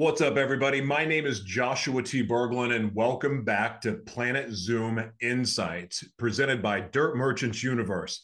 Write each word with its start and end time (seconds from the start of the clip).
What's 0.00 0.22
up, 0.22 0.38
everybody? 0.38 0.80
My 0.80 1.04
name 1.04 1.26
is 1.26 1.40
Joshua 1.40 2.02
T. 2.02 2.26
Berglan, 2.26 2.74
and 2.74 2.94
welcome 2.94 3.44
back 3.44 3.82
to 3.82 3.92
Planet 3.92 4.50
Zoom 4.50 5.12
Insights, 5.20 6.02
presented 6.16 6.62
by 6.62 6.80
Dirt 6.80 7.18
Merchants 7.18 7.62
Universe. 7.62 8.22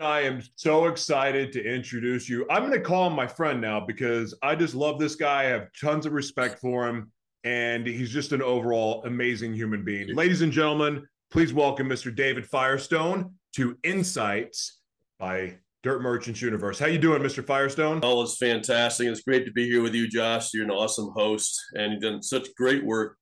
I 0.00 0.20
am 0.20 0.40
so 0.56 0.86
excited 0.86 1.52
to 1.52 1.62
introduce 1.62 2.26
you. 2.26 2.46
I'm 2.48 2.62
going 2.62 2.72
to 2.72 2.80
call 2.80 3.08
him 3.08 3.12
my 3.12 3.26
friend 3.26 3.60
now 3.60 3.80
because 3.80 4.34
I 4.42 4.54
just 4.54 4.74
love 4.74 4.98
this 4.98 5.14
guy. 5.14 5.42
I 5.42 5.48
have 5.48 5.68
tons 5.78 6.06
of 6.06 6.14
respect 6.14 6.58
for 6.58 6.88
him, 6.88 7.12
and 7.44 7.86
he's 7.86 8.08
just 8.08 8.32
an 8.32 8.40
overall 8.40 9.04
amazing 9.04 9.52
human 9.52 9.84
being. 9.84 10.14
Ladies 10.14 10.40
and 10.40 10.50
gentlemen, 10.50 11.06
please 11.30 11.52
welcome 11.52 11.86
Mr. 11.86 12.16
David 12.16 12.46
Firestone 12.46 13.34
to 13.56 13.76
Insights 13.82 14.80
by 15.18 15.58
Dirt 15.84 16.00
Merchants 16.00 16.40
Universe. 16.40 16.78
How 16.78 16.86
you 16.86 16.96
doing, 16.96 17.20
Mr. 17.20 17.46
Firestone? 17.46 18.00
All 18.00 18.22
is 18.22 18.38
fantastic. 18.38 19.06
It's 19.06 19.20
great 19.20 19.44
to 19.44 19.52
be 19.52 19.68
here 19.68 19.82
with 19.82 19.94
you, 19.94 20.08
Josh. 20.08 20.48
You're 20.54 20.64
an 20.64 20.70
awesome 20.70 21.12
host, 21.14 21.60
and 21.74 21.92
you've 21.92 22.00
done 22.00 22.22
such 22.22 22.48
great 22.56 22.82
work. 22.82 23.18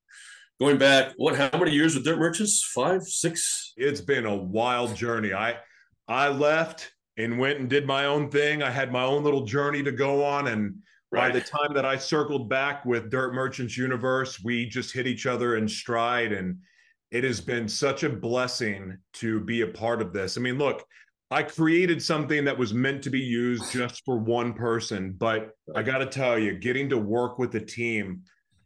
Going 0.60 0.78
back, 0.78 1.12
what? 1.16 1.36
How 1.36 1.50
many 1.58 1.72
years 1.72 1.96
with 1.96 2.04
Dirt 2.04 2.20
Merchants? 2.20 2.62
Five, 2.72 3.02
six? 3.02 3.72
It's 3.76 4.00
been 4.00 4.26
a 4.26 4.36
wild 4.36 4.94
journey. 4.94 5.34
I 5.34 5.56
I 6.06 6.28
left 6.28 6.92
and 7.16 7.36
went 7.36 7.58
and 7.58 7.68
did 7.68 7.84
my 7.84 8.06
own 8.06 8.30
thing. 8.30 8.62
I 8.62 8.70
had 8.70 8.92
my 8.92 9.02
own 9.02 9.24
little 9.24 9.44
journey 9.44 9.82
to 9.82 9.90
go 9.90 10.24
on. 10.24 10.46
And 10.46 10.76
right. 11.10 11.32
by 11.32 11.36
the 11.36 11.44
time 11.44 11.74
that 11.74 11.84
I 11.84 11.96
circled 11.96 12.48
back 12.48 12.84
with 12.84 13.10
Dirt 13.10 13.34
Merchants 13.34 13.76
Universe, 13.76 14.40
we 14.40 14.66
just 14.66 14.94
hit 14.94 15.08
each 15.08 15.26
other 15.26 15.56
in 15.56 15.66
stride. 15.66 16.30
And 16.30 16.58
it 17.10 17.24
has 17.24 17.40
been 17.40 17.66
such 17.66 18.04
a 18.04 18.08
blessing 18.08 18.98
to 19.14 19.40
be 19.40 19.62
a 19.62 19.66
part 19.66 20.00
of 20.00 20.12
this. 20.12 20.38
I 20.38 20.40
mean, 20.40 20.58
look, 20.58 20.86
I 21.32 21.42
created 21.42 22.02
something 22.02 22.44
that 22.44 22.58
was 22.58 22.74
meant 22.74 23.02
to 23.04 23.10
be 23.10 23.20
used 23.20 23.72
just 23.72 24.04
for 24.04 24.18
one 24.18 24.52
person, 24.52 25.14
but 25.16 25.52
I 25.74 25.82
got 25.82 25.98
to 25.98 26.06
tell 26.06 26.38
you, 26.38 26.58
getting 26.58 26.90
to 26.90 26.98
work 26.98 27.38
with 27.38 27.52
the 27.52 27.60
team 27.60 28.20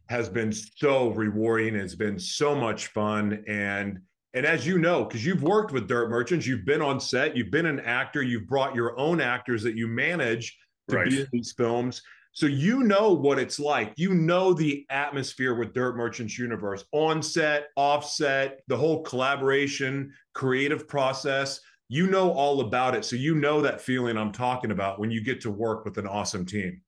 has 0.09 0.27
been 0.27 0.51
so 0.51 1.11
rewarding. 1.11 1.75
It's 1.75 1.95
been 1.95 2.19
so 2.19 2.53
much 2.53 2.87
fun. 2.87 3.43
And 3.47 3.99
and 4.33 4.45
as 4.45 4.67
you 4.67 4.77
know, 4.79 5.05
because 5.05 5.25
you've 5.25 5.43
worked 5.43 5.71
with 5.71 5.87
Dirt 5.87 6.09
Merchants, 6.09 6.45
you've 6.45 6.65
been 6.65 6.81
on 6.81 6.99
set, 6.99 7.37
you've 7.37 7.51
been 7.51 7.65
an 7.65 7.79
actor, 7.79 8.21
you've 8.21 8.47
brought 8.47 8.75
your 8.75 8.99
own 8.99 9.21
actors 9.21 9.63
that 9.63 9.75
you 9.75 9.87
manage 9.87 10.57
to 10.89 10.97
right. 10.97 11.09
be 11.09 11.21
in 11.21 11.27
these 11.31 11.53
films. 11.57 12.01
So 12.33 12.45
you 12.45 12.83
know 12.83 13.13
what 13.13 13.39
it's 13.39 13.59
like. 13.59 13.93
You 13.95 14.13
know 14.13 14.53
the 14.53 14.85
atmosphere 14.89 15.55
with 15.55 15.73
Dirt 15.73 15.95
Merchants 15.95 16.37
Universe 16.37 16.83
on 16.91 17.23
set, 17.23 17.69
off 17.77 18.07
set, 18.07 18.59
the 18.67 18.77
whole 18.77 19.01
collaboration, 19.03 20.13
creative 20.33 20.87
process. 20.87 21.61
You 21.89 22.07
know 22.07 22.31
all 22.31 22.61
about 22.61 22.95
it. 22.95 23.05
So 23.05 23.15
you 23.15 23.35
know 23.35 23.61
that 23.61 23.81
feeling 23.81 24.17
I'm 24.17 24.31
talking 24.31 24.71
about 24.71 24.99
when 24.99 25.11
you 25.11 25.23
get 25.23 25.41
to 25.41 25.51
work 25.51 25.85
with 25.85 25.97
an 25.97 26.07
awesome 26.07 26.45
team. 26.45 26.81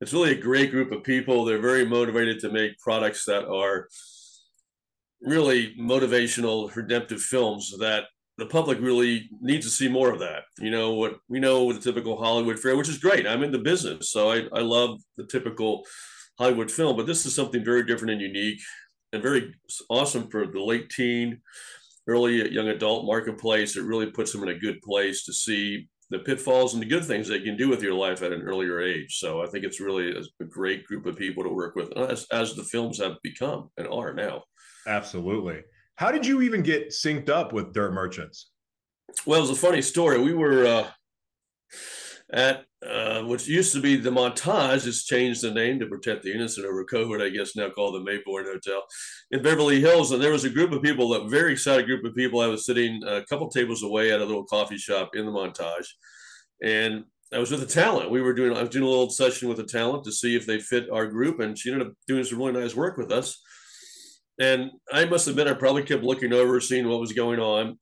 It's 0.00 0.12
really 0.12 0.32
a 0.32 0.40
great 0.40 0.70
group 0.70 0.92
of 0.92 1.02
people. 1.02 1.44
They're 1.44 1.58
very 1.58 1.84
motivated 1.84 2.38
to 2.40 2.52
make 2.52 2.78
products 2.78 3.24
that 3.24 3.48
are 3.48 3.88
really 5.22 5.74
motivational, 5.80 6.74
redemptive 6.76 7.20
films 7.20 7.74
that 7.78 8.04
the 8.38 8.46
public 8.46 8.78
really 8.80 9.28
needs 9.40 9.64
to 9.64 9.72
see 9.72 9.88
more 9.88 10.12
of 10.12 10.18
that. 10.20 10.42
You 10.58 10.70
know 10.70 10.92
what 10.92 11.18
we 11.28 11.40
know 11.40 11.64
with 11.64 11.82
the 11.82 11.82
typical 11.82 12.16
Hollywood 12.16 12.58
fare, 12.58 12.76
which 12.76 12.88
is 12.88 12.98
great. 12.98 13.26
I'm 13.26 13.42
in 13.42 13.52
the 13.52 13.58
business, 13.58 14.10
so 14.10 14.30
I, 14.30 14.42
I 14.52 14.60
love 14.60 15.00
the 15.16 15.24
typical 15.24 15.84
Hollywood 16.38 16.70
film, 16.70 16.96
but 16.96 17.06
this 17.06 17.24
is 17.24 17.34
something 17.34 17.64
very 17.64 17.84
different 17.84 18.12
and 18.12 18.20
unique 18.20 18.60
and 19.12 19.22
very 19.22 19.54
awesome 19.88 20.28
for 20.28 20.46
the 20.46 20.62
late 20.62 20.90
teen, 20.90 21.40
early 22.06 22.50
young 22.52 22.68
adult 22.68 23.04
marketplace. 23.04 23.76
It 23.76 23.84
really 23.84 24.10
puts 24.10 24.32
them 24.32 24.42
in 24.42 24.50
a 24.50 24.58
good 24.58 24.80
place 24.82 25.24
to 25.24 25.32
see 25.32 25.88
the 26.10 26.20
pitfalls 26.20 26.74
and 26.74 26.82
the 26.82 26.86
good 26.86 27.04
things 27.04 27.26
they 27.26 27.40
can 27.40 27.56
do 27.56 27.68
with 27.68 27.82
your 27.82 27.94
life 27.94 28.22
at 28.22 28.32
an 28.32 28.42
earlier 28.42 28.80
age. 28.80 29.18
So 29.18 29.42
I 29.42 29.46
think 29.46 29.64
it's 29.64 29.80
really 29.80 30.16
a, 30.16 30.44
great 30.44 30.86
group 30.86 31.06
of 31.06 31.16
people 31.16 31.42
to 31.42 31.50
work 31.50 31.74
with, 31.74 31.96
as, 31.96 32.26
as 32.30 32.54
the 32.54 32.62
films 32.62 32.98
have 33.00 33.16
become 33.22 33.70
and 33.76 33.88
are 33.88 34.14
now. 34.14 34.44
Absolutely. 34.86 35.62
How 35.96 36.12
did 36.12 36.24
you 36.24 36.42
even 36.42 36.62
get 36.62 36.90
synced 36.90 37.28
up 37.28 37.52
with 37.52 37.72
Dirt 37.72 37.92
Merchants? 37.92 38.50
Well, 39.24 39.38
it 39.38 39.48
was 39.48 39.50
a 39.50 39.56
funny 39.56 39.82
story. 39.82 40.20
We 40.20 40.34
were 40.34 40.66
uh, 40.66 40.88
at 42.32 42.64
uh, 42.88 43.22
which 43.22 43.48
used 43.48 43.74
to 43.74 43.80
be 43.80 43.96
the 43.96 44.10
Montage. 44.10 44.86
It's 44.86 45.04
changed 45.04 45.42
the 45.42 45.50
name 45.50 45.78
to 45.80 45.86
protect 45.86 46.22
the 46.22 46.32
innocent 46.32 46.66
over 46.66 46.84
COVID. 46.84 47.22
I 47.22 47.30
guess 47.30 47.56
now 47.56 47.70
called 47.70 47.94
the 47.94 48.10
Maybourne 48.10 48.44
Hotel 48.44 48.82
in 49.30 49.42
Beverly 49.42 49.80
Hills. 49.80 50.12
And 50.12 50.22
there 50.22 50.32
was 50.32 50.44
a 50.44 50.50
group 50.50 50.72
of 50.72 50.82
people, 50.82 51.14
a 51.14 51.28
very 51.28 51.52
excited 51.52 51.86
group 51.86 52.04
of 52.04 52.14
people. 52.14 52.40
I 52.40 52.46
was 52.46 52.66
sitting 52.66 53.02
a 53.06 53.24
couple 53.24 53.48
tables 53.48 53.82
away 53.82 54.12
at 54.12 54.20
a 54.20 54.24
little 54.24 54.44
coffee 54.44 54.78
shop 54.78 55.10
in 55.14 55.26
the 55.26 55.32
Montage, 55.32 55.86
and 56.62 57.04
I 57.32 57.38
was 57.38 57.50
with 57.50 57.62
a 57.62 57.66
talent. 57.66 58.10
We 58.10 58.22
were 58.22 58.34
doing 58.34 58.56
I 58.56 58.60
was 58.60 58.70
doing 58.70 58.84
a 58.84 58.88
little 58.88 59.10
session 59.10 59.48
with 59.48 59.58
a 59.60 59.64
talent 59.64 60.04
to 60.04 60.12
see 60.12 60.36
if 60.36 60.46
they 60.46 60.60
fit 60.60 60.90
our 60.90 61.06
group, 61.06 61.40
and 61.40 61.58
she 61.58 61.72
ended 61.72 61.88
up 61.88 61.94
doing 62.06 62.24
some 62.24 62.38
really 62.38 62.52
nice 62.52 62.74
work 62.74 62.96
with 62.96 63.10
us. 63.10 63.40
And 64.38 64.70
I 64.92 65.06
must 65.06 65.28
admit, 65.28 65.48
I 65.48 65.54
probably 65.54 65.82
kept 65.82 66.04
looking 66.04 66.32
over, 66.32 66.60
seeing 66.60 66.88
what 66.88 67.00
was 67.00 67.12
going 67.12 67.40
on. 67.40 67.78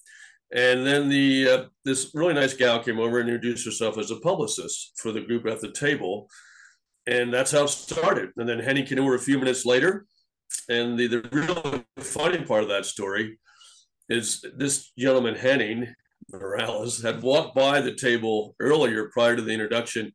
And 0.55 0.87
then 0.87 1.09
the 1.09 1.49
uh, 1.49 1.65
this 1.85 2.13
really 2.15 2.33
nice 2.33 2.55
gal 2.55 2.83
came 2.83 3.01
over 3.01 3.19
and 3.19 3.29
introduced 3.29 3.65
herself 3.65 3.99
as 3.99 4.13
a 4.13 4.21
publicist 4.21 4.93
for 4.97 5.11
the 5.11 5.21
group 5.21 5.47
at 5.47 5.61
the 5.61 5.73
table, 5.73 6.29
and 7.07 7.35
that's 7.35 7.51
how 7.51 7.65
it 7.65 7.69
started. 7.69 8.31
And 8.37 8.49
then 8.49 8.61
Henny 8.61 8.85
came 8.85 9.01
over 9.01 9.17
a 9.17 9.21
few 9.21 9.39
minutes 9.39 9.67
later, 9.67 10.07
and 10.69 10.97
the 10.97 11.09
the 11.09 11.29
real 11.33 11.85
funny 11.99 12.45
part 12.45 12.63
of 12.63 12.69
that 12.69 12.87
story 12.87 13.39
is 14.09 14.45
this 14.57 14.93
gentleman 14.97 15.35
Henning 15.35 15.93
Morales 16.31 17.03
had 17.03 17.23
walked 17.23 17.57
by 17.57 17.81
the 17.81 17.95
table 17.95 18.55
earlier 18.61 19.11
prior 19.13 19.35
to 19.35 19.43
the 19.43 19.53
introduction 19.53 20.13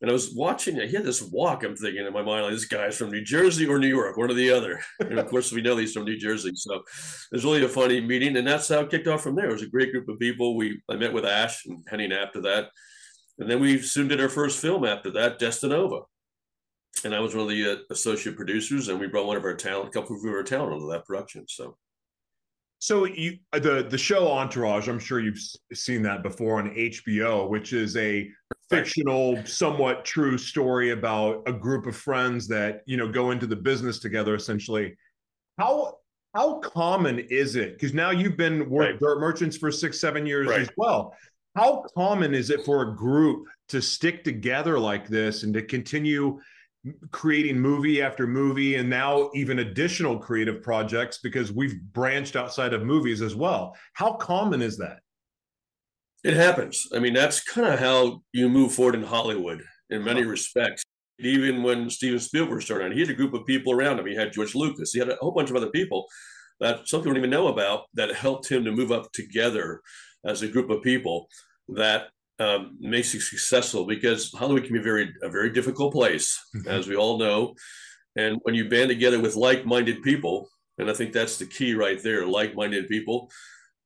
and 0.00 0.10
I 0.10 0.14
was 0.14 0.32
watching, 0.32 0.76
he 0.76 0.92
had 0.96 1.04
this 1.04 1.20
walk. 1.20 1.62
I'm 1.62 1.76
thinking 1.76 2.06
in 2.06 2.12
my 2.12 2.22
mind, 2.22 2.44
like, 2.44 2.54
this 2.54 2.64
guy's 2.64 2.96
from 2.96 3.10
New 3.10 3.22
Jersey 3.22 3.66
or 3.66 3.78
New 3.78 3.88
York, 3.88 4.16
one 4.16 4.30
or 4.30 4.34
the 4.34 4.50
other. 4.50 4.80
And 5.00 5.18
of 5.18 5.26
course, 5.26 5.52
we 5.52 5.60
know 5.60 5.76
he's 5.76 5.92
from 5.92 6.04
New 6.04 6.16
Jersey. 6.16 6.52
So 6.54 6.76
it 6.76 6.84
was 7.32 7.44
really 7.44 7.64
a 7.64 7.68
funny 7.68 8.00
meeting. 8.00 8.36
And 8.36 8.46
that's 8.46 8.68
how 8.68 8.80
it 8.80 8.90
kicked 8.90 9.08
off 9.08 9.22
from 9.22 9.34
there. 9.34 9.50
It 9.50 9.52
was 9.52 9.62
a 9.62 9.68
great 9.68 9.92
group 9.92 10.08
of 10.08 10.18
people. 10.18 10.56
We 10.56 10.80
I 10.88 10.96
met 10.96 11.12
with 11.12 11.26
Ash 11.26 11.66
and 11.66 11.84
Henning 11.88 12.12
after 12.12 12.40
that. 12.42 12.70
And 13.38 13.50
then 13.50 13.60
we 13.60 13.80
soon 13.82 14.08
did 14.08 14.20
our 14.20 14.28
first 14.28 14.60
film 14.60 14.84
after 14.84 15.10
that, 15.12 15.38
Destinova. 15.38 16.04
And 17.04 17.14
I 17.14 17.20
was 17.20 17.34
one 17.34 17.44
of 17.44 17.50
the 17.50 17.72
uh, 17.72 17.76
associate 17.90 18.36
producers, 18.36 18.88
and 18.88 19.00
we 19.00 19.06
brought 19.06 19.26
one 19.26 19.36
of 19.36 19.44
our 19.44 19.54
talent, 19.54 19.88
a 19.88 19.92
couple 19.92 20.16
of 20.16 20.24
our 20.24 20.42
talent 20.42 20.74
onto 20.74 20.90
that 20.90 21.06
production. 21.06 21.46
So 21.48 21.76
so 22.80 23.04
you 23.04 23.38
the 23.52 23.86
the 23.88 23.98
show 23.98 24.26
Entourage, 24.26 24.88
I'm 24.88 24.98
sure 24.98 25.20
you've 25.20 25.38
seen 25.72 26.02
that 26.02 26.22
before 26.22 26.58
on 26.58 26.70
HBO, 26.70 27.48
which 27.48 27.74
is 27.74 27.94
a 27.98 28.28
fictional, 28.70 29.44
somewhat 29.44 30.06
true 30.06 30.38
story 30.38 30.92
about 30.92 31.42
a 31.46 31.52
group 31.52 31.86
of 31.86 31.94
friends 31.94 32.48
that 32.48 32.80
you 32.86 32.96
know 32.96 33.06
go 33.06 33.32
into 33.32 33.46
the 33.46 33.54
business 33.54 33.98
together. 33.98 34.34
Essentially, 34.34 34.96
how 35.58 35.98
how 36.34 36.58
common 36.60 37.18
is 37.18 37.54
it? 37.54 37.74
Because 37.74 37.92
now 37.92 38.12
you've 38.12 38.38
been 38.38 38.70
work 38.70 38.92
right. 38.92 38.98
dirt 38.98 39.20
merchants 39.20 39.58
for 39.58 39.70
six, 39.70 40.00
seven 40.00 40.24
years 40.24 40.48
right. 40.48 40.60
as 40.60 40.70
well. 40.78 41.14
How 41.56 41.84
common 41.94 42.32
is 42.32 42.48
it 42.48 42.64
for 42.64 42.82
a 42.82 42.96
group 42.96 43.46
to 43.68 43.82
stick 43.82 44.24
together 44.24 44.78
like 44.78 45.06
this 45.06 45.42
and 45.42 45.52
to 45.52 45.60
continue? 45.60 46.40
Creating 47.10 47.60
movie 47.60 48.00
after 48.00 48.26
movie 48.26 48.76
and 48.76 48.88
now 48.88 49.30
even 49.34 49.58
additional 49.58 50.18
creative 50.18 50.62
projects 50.62 51.18
because 51.22 51.52
we've 51.52 51.80
branched 51.92 52.36
outside 52.36 52.72
of 52.72 52.82
movies 52.82 53.20
as 53.20 53.34
well. 53.34 53.76
How 53.92 54.12
common 54.14 54.62
is 54.62 54.78
that? 54.78 55.00
It 56.24 56.34
happens. 56.34 56.88
I 56.94 56.98
mean, 56.98 57.14
that's 57.14 57.42
kind 57.42 57.72
of 57.72 57.78
how 57.78 58.22
you 58.32 58.48
move 58.48 58.72
forward 58.72 58.94
in 58.94 59.02
Hollywood 59.02 59.62
in 59.90 60.04
many 60.04 60.24
respects. 60.24 60.82
Even 61.18 61.62
when 61.62 61.90
Steven 61.90 62.18
Spielberg 62.18 62.62
started, 62.62 62.92
he 62.92 63.00
had 63.00 63.10
a 63.10 63.14
group 63.14 63.34
of 63.34 63.46
people 63.46 63.72
around 63.72 63.98
him. 63.98 64.06
He 64.06 64.14
had 64.14 64.32
George 64.32 64.54
Lucas. 64.54 64.92
He 64.92 64.98
had 64.98 65.10
a 65.10 65.16
whole 65.16 65.32
bunch 65.32 65.50
of 65.50 65.56
other 65.56 65.70
people 65.70 66.06
that 66.60 66.88
some 66.88 67.00
people 67.00 67.12
don't 67.12 67.18
even 67.18 67.30
know 67.30 67.48
about 67.48 67.84
that 67.94 68.14
helped 68.14 68.50
him 68.50 68.64
to 68.64 68.72
move 68.72 68.92
up 68.92 69.12
together 69.12 69.80
as 70.24 70.42
a 70.42 70.48
group 70.48 70.70
of 70.70 70.82
people 70.82 71.26
that 71.68 72.08
um, 72.40 72.76
makes 72.80 73.12
you 73.14 73.20
successful 73.20 73.84
because 73.84 74.32
Hollywood 74.32 74.64
can 74.64 74.72
be 74.72 74.82
very 74.82 75.14
a 75.22 75.28
very 75.28 75.50
difficult 75.50 75.92
place, 75.92 76.36
mm-hmm. 76.56 76.68
as 76.68 76.88
we 76.88 76.96
all 76.96 77.18
know. 77.18 77.54
And 78.16 78.38
when 78.42 78.54
you 78.54 78.68
band 78.68 78.88
together 78.88 79.20
with 79.20 79.36
like-minded 79.36 80.02
people, 80.02 80.48
and 80.78 80.90
I 80.90 80.94
think 80.94 81.12
that's 81.12 81.36
the 81.36 81.46
key 81.46 81.74
right 81.74 82.02
there, 82.02 82.26
like-minded 82.26 82.88
people. 82.88 83.30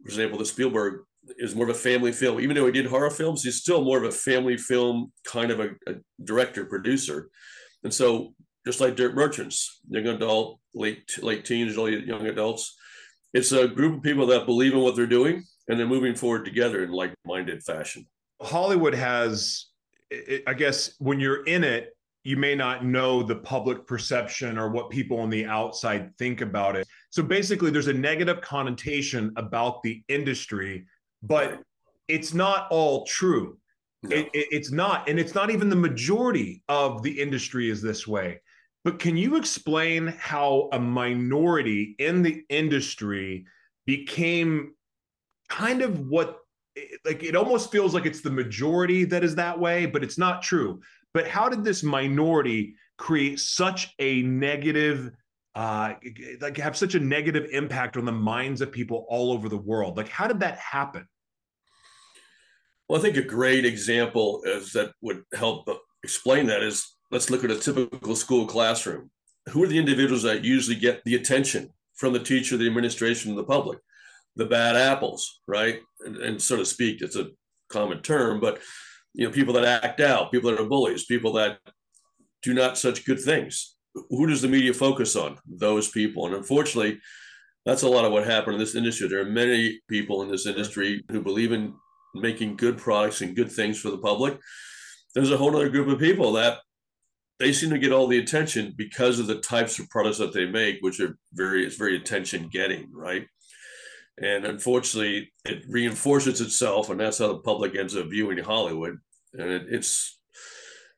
For 0.02 0.08
example, 0.08 0.38
the 0.38 0.46
Spielberg 0.46 1.02
is 1.38 1.54
more 1.54 1.68
of 1.68 1.76
a 1.76 1.78
family 1.78 2.12
film. 2.12 2.40
Even 2.40 2.54
though 2.54 2.66
he 2.66 2.72
did 2.72 2.86
horror 2.86 3.10
films, 3.10 3.42
he's 3.42 3.56
still 3.56 3.84
more 3.84 3.98
of 3.98 4.04
a 4.04 4.12
family 4.12 4.56
film 4.56 5.12
kind 5.24 5.50
of 5.50 5.60
a, 5.60 5.70
a 5.88 5.94
director, 6.22 6.64
producer. 6.64 7.28
And 7.82 7.92
so 7.92 8.34
just 8.66 8.80
like 8.80 8.96
Dirt 8.96 9.14
Merchants, 9.14 9.80
young 9.88 10.06
adult, 10.06 10.60
late 10.74 11.10
late 11.22 11.44
teens, 11.44 11.76
early 11.76 12.06
young 12.06 12.26
adults, 12.26 12.74
it's 13.32 13.52
a 13.52 13.68
group 13.68 13.96
of 13.96 14.02
people 14.02 14.26
that 14.26 14.46
believe 14.46 14.74
in 14.74 14.80
what 14.80 14.96
they're 14.96 15.06
doing 15.06 15.42
and 15.68 15.78
they're 15.78 15.86
moving 15.86 16.14
forward 16.14 16.44
together 16.44 16.84
in 16.84 16.92
like-minded 16.92 17.62
fashion. 17.62 18.06
Hollywood 18.44 18.94
has, 18.94 19.66
I 20.46 20.54
guess, 20.54 20.94
when 20.98 21.18
you're 21.20 21.44
in 21.44 21.64
it, 21.64 21.90
you 22.22 22.36
may 22.36 22.54
not 22.54 22.84
know 22.84 23.22
the 23.22 23.36
public 23.36 23.86
perception 23.86 24.56
or 24.56 24.70
what 24.70 24.88
people 24.88 25.18
on 25.18 25.28
the 25.28 25.44
outside 25.44 26.16
think 26.16 26.40
about 26.40 26.74
it. 26.74 26.86
So 27.10 27.22
basically, 27.22 27.70
there's 27.70 27.88
a 27.88 27.92
negative 27.92 28.40
connotation 28.40 29.32
about 29.36 29.82
the 29.82 30.02
industry, 30.08 30.86
but 31.22 31.60
it's 32.08 32.32
not 32.32 32.66
all 32.70 33.04
true. 33.04 33.58
No. 34.02 34.16
It, 34.16 34.30
it, 34.32 34.46
it's 34.50 34.70
not, 34.72 35.08
and 35.08 35.18
it's 35.18 35.34
not 35.34 35.50
even 35.50 35.68
the 35.68 35.76
majority 35.76 36.62
of 36.68 37.02
the 37.02 37.20
industry 37.20 37.70
is 37.70 37.82
this 37.82 38.06
way. 38.06 38.40
but 38.84 38.98
can 38.98 39.16
you 39.16 39.36
explain 39.36 40.08
how 40.18 40.68
a 40.72 40.78
minority 40.78 41.96
in 41.98 42.22
the 42.22 42.44
industry 42.50 43.46
became 43.86 44.74
kind 45.48 45.80
of 45.80 46.06
what 46.06 46.38
like 47.04 47.22
it 47.22 47.36
almost 47.36 47.70
feels 47.70 47.94
like 47.94 48.06
it's 48.06 48.20
the 48.20 48.30
majority 48.30 49.04
that 49.04 49.24
is 49.24 49.34
that 49.36 49.58
way, 49.58 49.86
but 49.86 50.02
it's 50.02 50.18
not 50.18 50.42
true. 50.42 50.80
But 51.12 51.28
how 51.28 51.48
did 51.48 51.64
this 51.64 51.82
minority 51.82 52.74
create 52.96 53.40
such 53.40 53.94
a 53.98 54.22
negative 54.22 55.10
uh 55.54 55.94
like 56.40 56.56
have 56.56 56.76
such 56.76 56.94
a 56.94 57.00
negative 57.00 57.48
impact 57.52 57.96
on 57.96 58.04
the 58.04 58.12
minds 58.12 58.60
of 58.60 58.72
people 58.72 59.06
all 59.08 59.32
over 59.32 59.48
the 59.48 59.56
world? 59.56 59.96
Like 59.96 60.08
how 60.08 60.26
did 60.26 60.40
that 60.40 60.58
happen? 60.58 61.06
Well, 62.88 62.98
I 62.98 63.02
think 63.02 63.16
a 63.16 63.22
great 63.22 63.64
example 63.64 64.42
is 64.44 64.72
that 64.72 64.92
would 65.00 65.22
help 65.34 65.68
explain 66.02 66.46
that 66.46 66.62
is 66.62 66.86
let's 67.10 67.30
look 67.30 67.44
at 67.44 67.50
a 67.50 67.58
typical 67.58 68.16
school 68.16 68.46
classroom. 68.46 69.10
Who 69.50 69.62
are 69.62 69.68
the 69.68 69.78
individuals 69.78 70.22
that 70.22 70.44
usually 70.44 70.76
get 70.76 71.04
the 71.04 71.14
attention 71.14 71.70
from 71.94 72.12
the 72.12 72.18
teacher, 72.18 72.56
the 72.56 72.66
administration, 72.66 73.30
and 73.30 73.38
the 73.38 73.44
public? 73.44 73.78
The 74.36 74.46
bad 74.46 74.76
apples, 74.76 75.40
right? 75.46 75.80
And, 76.04 76.16
and 76.16 76.42
so 76.42 76.56
to 76.56 76.64
speak, 76.64 77.00
it's 77.00 77.16
a 77.16 77.30
common 77.68 78.02
term, 78.02 78.40
but 78.40 78.60
you 79.14 79.24
know, 79.26 79.32
people 79.32 79.54
that 79.54 79.84
act 79.84 80.00
out, 80.00 80.32
people 80.32 80.50
that 80.50 80.60
are 80.60 80.68
bullies, 80.68 81.04
people 81.04 81.32
that 81.34 81.58
do 82.42 82.52
not 82.52 82.76
such 82.76 83.06
good 83.06 83.20
things. 83.20 83.76
Who 84.10 84.26
does 84.26 84.42
the 84.42 84.48
media 84.48 84.74
focus 84.74 85.14
on? 85.14 85.38
Those 85.46 85.88
people. 85.88 86.26
And 86.26 86.34
unfortunately, 86.34 86.98
that's 87.64 87.82
a 87.82 87.88
lot 87.88 88.04
of 88.04 88.12
what 88.12 88.26
happened 88.26 88.54
in 88.54 88.60
this 88.60 88.74
industry. 88.74 89.08
There 89.08 89.20
are 89.20 89.24
many 89.24 89.80
people 89.88 90.22
in 90.22 90.30
this 90.30 90.46
industry 90.46 91.04
who 91.10 91.22
believe 91.22 91.52
in 91.52 91.74
making 92.14 92.56
good 92.56 92.76
products 92.76 93.20
and 93.20 93.36
good 93.36 93.50
things 93.50 93.80
for 93.80 93.90
the 93.90 93.98
public. 93.98 94.38
There's 95.14 95.30
a 95.30 95.36
whole 95.36 95.54
other 95.54 95.68
group 95.68 95.88
of 95.88 95.98
people 95.98 96.32
that 96.32 96.58
they 97.38 97.52
seem 97.52 97.70
to 97.70 97.78
get 97.78 97.92
all 97.92 98.06
the 98.06 98.18
attention 98.18 98.74
because 98.76 99.18
of 99.18 99.26
the 99.26 99.40
types 99.40 99.78
of 99.78 99.88
products 99.90 100.18
that 100.18 100.32
they 100.32 100.46
make, 100.46 100.78
which 100.80 101.00
are 101.00 101.16
very 101.32 101.64
it's 101.64 101.76
very 101.76 101.96
attention 101.96 102.48
getting, 102.48 102.90
right? 102.92 103.26
And 104.20 104.44
unfortunately, 104.44 105.32
it 105.44 105.64
reinforces 105.68 106.40
itself, 106.40 106.88
and 106.88 107.00
that's 107.00 107.18
how 107.18 107.28
the 107.28 107.38
public 107.38 107.76
ends 107.76 107.96
up 107.96 108.06
viewing 108.06 108.38
Hollywood. 108.38 108.98
And 109.32 109.50
it, 109.50 109.66
it's 109.68 110.20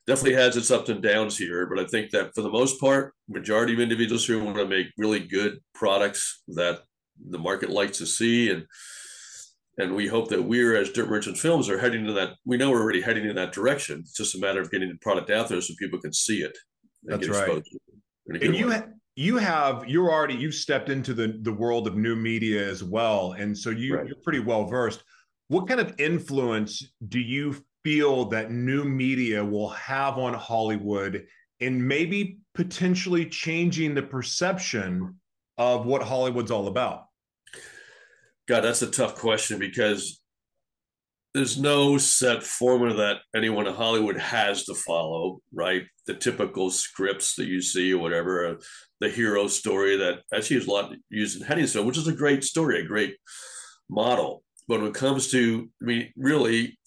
definitely 0.07 0.35
has 0.35 0.57
its 0.57 0.71
ups 0.71 0.89
and 0.89 1.03
downs 1.03 1.37
here, 1.37 1.67
but 1.67 1.79
I 1.79 1.87
think 1.87 2.11
that 2.11 2.35
for 2.35 2.43
the 2.43 2.51
most 2.51 2.79
part, 2.79 3.15
majority 3.29 3.73
of 3.73 3.81
individuals 3.81 4.27
here 4.27 4.43
want 4.43 4.57
to 4.59 4.67
make 4.67 4.89
really 4.97 5.21
good 5.21 5.59
products 5.75 6.43
that 6.49 6.81
the 7.31 7.39
market 7.39 7.71
likes 7.71 7.99
to 7.99 8.07
see, 8.07 8.51
and 8.51 8.67
and 9.79 9.95
we 9.95 10.07
hope 10.07 10.29
that 10.29 10.43
we're 10.43 10.77
as 10.77 10.91
Dirt 10.91 11.09
Merchant 11.09 11.37
Films 11.37 11.69
are 11.69 11.79
heading 11.79 12.07
to 12.07 12.13
that. 12.15 12.35
We 12.45 12.57
know 12.57 12.71
we're 12.71 12.83
already 12.83 13.03
heading 13.03 13.27
in 13.27 13.37
that 13.37 13.53
direction. 13.53 14.01
It's 14.01 14.17
just 14.17 14.35
a 14.35 14.39
matter 14.39 14.61
of 14.61 14.71
getting 14.71 14.89
the 14.89 14.97
product 14.97 15.31
out 15.31 15.49
there 15.49 15.61
so 15.61 15.75
people 15.79 16.01
can 16.01 16.13
see 16.13 16.39
it. 16.39 16.57
That's 17.03 17.29
right. 17.29 17.63
And 18.29 18.57
you 18.57 18.73
ha- 18.73 18.87
you 19.17 19.39
have 19.39 19.89
you're 19.89 20.11
already 20.11 20.35
you've 20.35 20.55
stepped 20.55 20.91
into 20.91 21.15
the 21.15 21.39
the 21.41 21.53
world 21.53 21.87
of 21.87 21.97
new 21.97 22.15
media 22.15 22.69
as 22.69 22.85
well, 22.85 23.33
and 23.33 23.57
so 23.57 23.71
you, 23.71 23.97
right. 23.97 24.07
you're 24.07 24.17
pretty 24.23 24.41
well 24.41 24.67
versed. 24.67 25.03
What 25.49 25.67
kind 25.67 25.81
of 25.81 25.95
influence 25.99 26.93
do 27.09 27.19
you 27.19 27.57
feel 27.83 28.27
that 28.27 28.51
new 28.51 28.85
media 28.85 29.45
will 29.45 29.71
have 29.71 30.19
on 30.19 30.35
Hollywood, 30.35 31.27
and 31.61 31.89
maybe 31.89 32.39
potentially 32.55 33.25
changing 33.27 33.95
the 33.95 34.03
perception 34.03 35.19
of 35.57 35.87
what 35.87 36.03
Hollywood's 36.03 36.51
all 36.51 36.69
about? 36.69 37.05
God, 38.47 38.61
that's 38.61 38.83
a 38.83 38.91
tough 38.91 39.17
question 39.17 39.59
because 39.59 40.21
there's 41.37 41.59
no 41.59 41.99
set 41.99 42.43
formula 42.43 42.97
that 42.97 43.19
anyone 43.35 43.67
in 43.67 43.75
Hollywood 43.75 44.17
has 44.17 44.65
to 44.65 44.75
follow, 44.75 45.41
right? 45.53 45.83
The 46.07 46.15
typical 46.15 46.71
scripts 46.71 47.35
that 47.37 47.47
you 47.47 47.61
see 47.61 47.93
or 47.93 47.99
whatever, 47.99 48.47
uh, 48.47 48.55
the 49.01 49.11
hero 49.11 49.47
story 49.47 49.99
that 49.99 50.21
actually 50.33 50.57
is 50.57 50.67
a 50.67 50.71
lot 50.71 50.95
used 51.11 51.39
in 51.39 51.47
Henningsville, 51.47 51.85
which 51.85 51.99
is 51.99 52.09
a 52.09 52.13
great 52.13 52.43
story, 52.43 52.81
a 52.81 52.87
great 52.87 53.17
model. 53.91 54.45
But 54.67 54.81
when 54.81 54.89
it 54.89 54.95
comes 54.95 55.31
to, 55.33 55.69
I 55.83 55.85
mean, 55.85 56.11
really, 56.17 56.79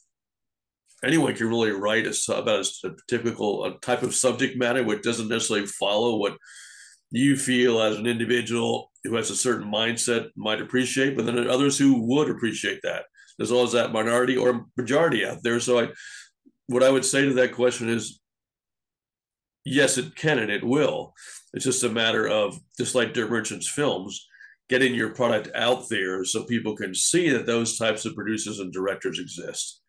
anyone 1.04 1.36
can 1.36 1.48
really 1.48 1.72
write 1.72 2.08
a, 2.08 2.34
about 2.34 2.66
a, 2.84 2.88
a 2.88 2.92
typical 3.08 3.66
a 3.66 3.80
type 3.82 4.02
of 4.02 4.16
subject 4.16 4.58
matter 4.58 4.84
which 4.84 5.04
doesn't 5.04 5.30
necessarily 5.30 5.68
follow 5.68 6.16
what 6.16 6.38
you 7.12 7.38
feel 7.38 7.80
as 7.82 7.98
an 7.98 8.08
individual 8.08 8.92
who 9.04 9.16
has 9.16 9.30
a 9.30 9.36
certain 9.36 9.72
mindset 9.72 10.30
might 10.36 10.60
appreciate, 10.60 11.16
but 11.16 11.28
then 11.28 11.48
others 11.48 11.78
who 11.78 12.02
would 12.02 12.32
appreciate 12.32 12.80
that. 12.82 13.06
There's 13.40 13.54
always 13.54 13.72
that 13.72 13.94
minority 13.94 14.36
or 14.36 14.66
majority 14.76 15.26
out 15.26 15.42
there. 15.44 15.62
So 15.62 15.80
I, 15.80 15.88
what 16.68 16.84
I 16.84 16.90
would 16.90 17.06
say 17.06 17.24
to 17.24 17.34
that 17.36 17.54
question 17.56 17.88
is, 17.88 18.20
yes, 19.64 19.98
it 19.98 20.14
can 20.18 20.40
and 20.40 20.52
it 20.52 20.64
will. 20.64 21.14
It's 21.54 21.64
just 21.64 21.86
a 21.86 21.90
matter 21.90 22.28
of 22.28 22.60
just 22.78 22.96
like 22.96 23.14
Dirt 23.14 23.32
Merchants 23.32 23.70
Films, 23.70 24.28
getting 24.68 24.94
your 24.94 25.14
product 25.14 25.50
out 25.56 25.88
there 25.90 26.26
so 26.26 26.44
people 26.44 26.76
can 26.76 26.94
see 26.94 27.30
that 27.30 27.46
those 27.46 27.78
types 27.78 28.06
of 28.06 28.14
producers 28.14 28.60
and 28.60 28.74
directors 28.74 29.20
exist. 29.20 29.82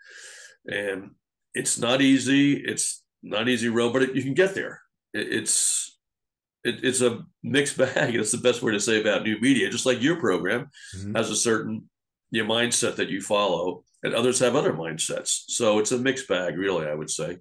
And 0.70 1.11
it's 1.53 1.76
not 1.76 2.00
easy. 2.00 2.53
It's 2.55 3.03
not 3.20 3.49
easy 3.49 3.69
road, 3.69 3.93
but 3.93 4.03
it, 4.03 4.14
you 4.14 4.23
can 4.23 4.35
get 4.35 4.55
there. 4.55 4.81
It, 5.12 5.26
it's 5.32 5.99
it, 6.62 6.85
it's 6.85 7.00
a 7.00 7.25
mixed 7.43 7.76
bag. 7.79 8.14
That's 8.14 8.31
the 8.31 8.38
best 8.38 8.62
way 8.62 8.70
to 8.73 8.81
say 8.81 9.00
about 9.00 9.25
new 9.25 9.41
media. 9.41 9.70
Just 9.70 9.87
like 9.87 10.00
your 10.00 10.20
program 10.20 10.70
mm-hmm. 10.96 11.17
has 11.17 11.31
a 11.31 11.37
certain 11.37 11.90
your 12.31 12.47
mindset 12.47 12.97
that 12.97 13.09
you 13.09 13.21
follow, 13.21 13.85
and 14.03 14.15
others 14.15 14.38
have 14.38 14.56
other 14.56 14.73
mindsets. 14.73 15.44
So 15.49 15.79
it's 15.79 15.93
a 15.93 15.99
mixed 15.99 16.29
bag, 16.29 16.56
really. 16.56 16.87
I 16.87 16.94
would 16.94 17.11
say, 17.11 17.38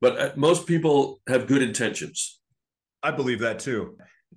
but 0.00 0.18
uh, 0.18 0.32
most 0.36 0.66
people 0.66 1.20
have 1.28 1.46
good 1.46 1.62
intentions. 1.62 2.40
I 3.02 3.10
believe 3.10 3.40
that 3.40 3.58
too. 3.58 3.96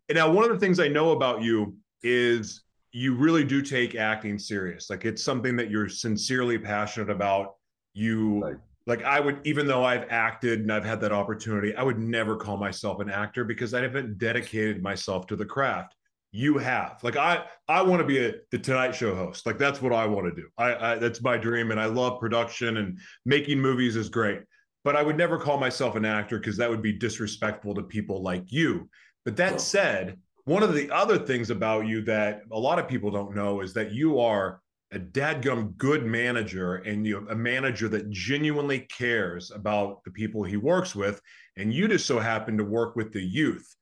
And 0.10 0.18
now, 0.18 0.32
one 0.32 0.46
of 0.46 0.52
the 0.52 0.60
things 0.60 0.80
I 0.80 0.88
know 0.88 1.12
about 1.12 1.42
you 1.42 1.76
is 2.02 2.64
you 2.92 3.16
really 3.16 3.44
do 3.44 3.62
take 3.62 3.96
acting 3.96 4.38
serious. 4.38 4.90
Like 4.90 5.06
it's 5.06 5.24
something 5.24 5.56
that 5.56 5.70
you're 5.70 5.90
sincerely 5.90 6.58
passionate 6.58 7.10
about. 7.10 7.56
You 7.94 8.44
right 8.44 8.58
like 8.86 9.04
I 9.04 9.20
would, 9.20 9.40
even 9.46 9.66
though 9.66 9.84
I've 9.84 10.06
acted 10.10 10.62
and 10.62 10.72
I've 10.72 10.84
had 10.84 11.00
that 11.02 11.12
opportunity, 11.12 11.74
I 11.76 11.84
would 11.84 12.00
never 12.00 12.36
call 12.36 12.58
myself 12.58 13.00
an 13.00 13.10
actor 13.10 13.44
because 13.46 13.74
I 13.74 13.82
haven't 13.82 14.18
dedicated 14.18 14.84
myself 14.84 15.26
to 15.28 15.36
the 15.36 15.46
craft. 15.46 15.96
You 16.36 16.58
have, 16.58 16.98
like 17.04 17.16
I, 17.16 17.46
I 17.68 17.84
want 17.84 18.02
to 18.02 18.08
be 18.08 18.26
a 18.26 18.34
the 18.50 18.58
Tonight 18.58 18.96
Show 18.96 19.14
host. 19.14 19.46
Like 19.46 19.60
that's 19.60 19.84
what 19.84 19.94
I 19.94 20.08
want 20.08 20.26
to 20.26 20.42
do. 20.42 20.48
I, 20.58 20.94
I 20.94 20.96
that's 20.96 21.22
my 21.22 21.38
dream, 21.38 21.70
and 21.70 21.80
I 21.80 21.86
love 21.86 22.20
production 22.20 22.78
and 22.78 22.98
making 23.24 23.60
movies 23.60 23.96
is 23.96 24.10
great. 24.10 24.42
But 24.84 24.96
I 24.96 25.04
would 25.04 25.16
never 25.16 25.38
call 25.38 25.60
myself 25.60 25.96
an 25.96 26.06
actor 26.06 26.40
because 26.40 26.58
that 26.58 26.70
would 26.70 26.82
be 26.82 26.92
disrespectful 26.92 27.76
to 27.76 27.84
people 27.84 28.24
like 28.24 28.52
you. 28.52 28.90
But 29.26 29.38
that 29.38 29.62
said, 29.62 30.18
one 30.46 30.64
of 30.64 30.74
the 30.74 30.90
other 30.90 31.20
things 31.20 31.52
about 31.52 31.86
you 31.86 32.02
that 32.06 32.42
a 32.52 32.60
lot 32.60 32.80
of 32.80 32.88
people 32.88 33.12
don't 33.12 33.36
know 33.36 33.62
is 33.62 33.74
that 33.76 33.92
you 33.92 34.20
are 34.20 34.60
a 34.92 35.00
dadgum 35.00 35.76
good 35.78 36.06
manager 36.06 36.76
and 36.76 37.06
you 37.06 37.26
a 37.30 37.36
manager 37.36 37.88
that 37.90 38.10
genuinely 38.10 38.80
cares 38.80 39.52
about 39.52 40.04
the 40.04 40.12
people 40.12 40.44
he 40.44 40.58
works 40.58 40.94
with 40.96 41.20
and 41.58 41.74
you 41.74 41.88
just 41.88 42.06
so 42.06 42.20
happen 42.20 42.58
to 42.58 42.64
work 42.64 42.96
with 42.96 43.12
the 43.12 43.22
youth 43.22 43.76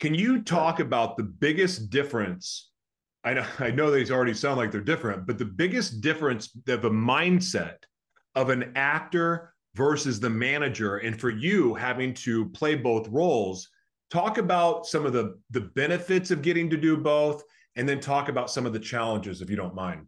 can 0.00 0.14
you 0.14 0.42
talk 0.42 0.80
about 0.80 1.16
the 1.16 1.22
biggest 1.22 1.90
difference 1.90 2.70
i 3.24 3.34
know 3.34 3.46
i 3.58 3.70
know 3.70 3.90
these 3.90 4.10
already 4.10 4.34
sound 4.34 4.56
like 4.56 4.70
they're 4.70 4.80
different 4.80 5.26
but 5.26 5.38
the 5.38 5.44
biggest 5.44 6.00
difference 6.00 6.56
of 6.68 6.84
a 6.84 6.90
mindset 6.90 7.76
of 8.34 8.50
an 8.50 8.72
actor 8.76 9.52
versus 9.74 10.18
the 10.18 10.30
manager 10.30 10.98
and 10.98 11.20
for 11.20 11.30
you 11.30 11.74
having 11.74 12.12
to 12.14 12.48
play 12.50 12.74
both 12.74 13.08
roles 13.08 13.68
talk 14.10 14.38
about 14.38 14.86
some 14.86 15.06
of 15.06 15.12
the 15.12 15.38
the 15.50 15.60
benefits 15.60 16.30
of 16.30 16.42
getting 16.42 16.70
to 16.70 16.76
do 16.76 16.96
both 16.96 17.42
and 17.76 17.88
then 17.88 18.00
talk 18.00 18.28
about 18.28 18.50
some 18.50 18.66
of 18.66 18.72
the 18.72 18.78
challenges 18.78 19.40
if 19.40 19.50
you 19.50 19.56
don't 19.56 19.74
mind 19.74 20.06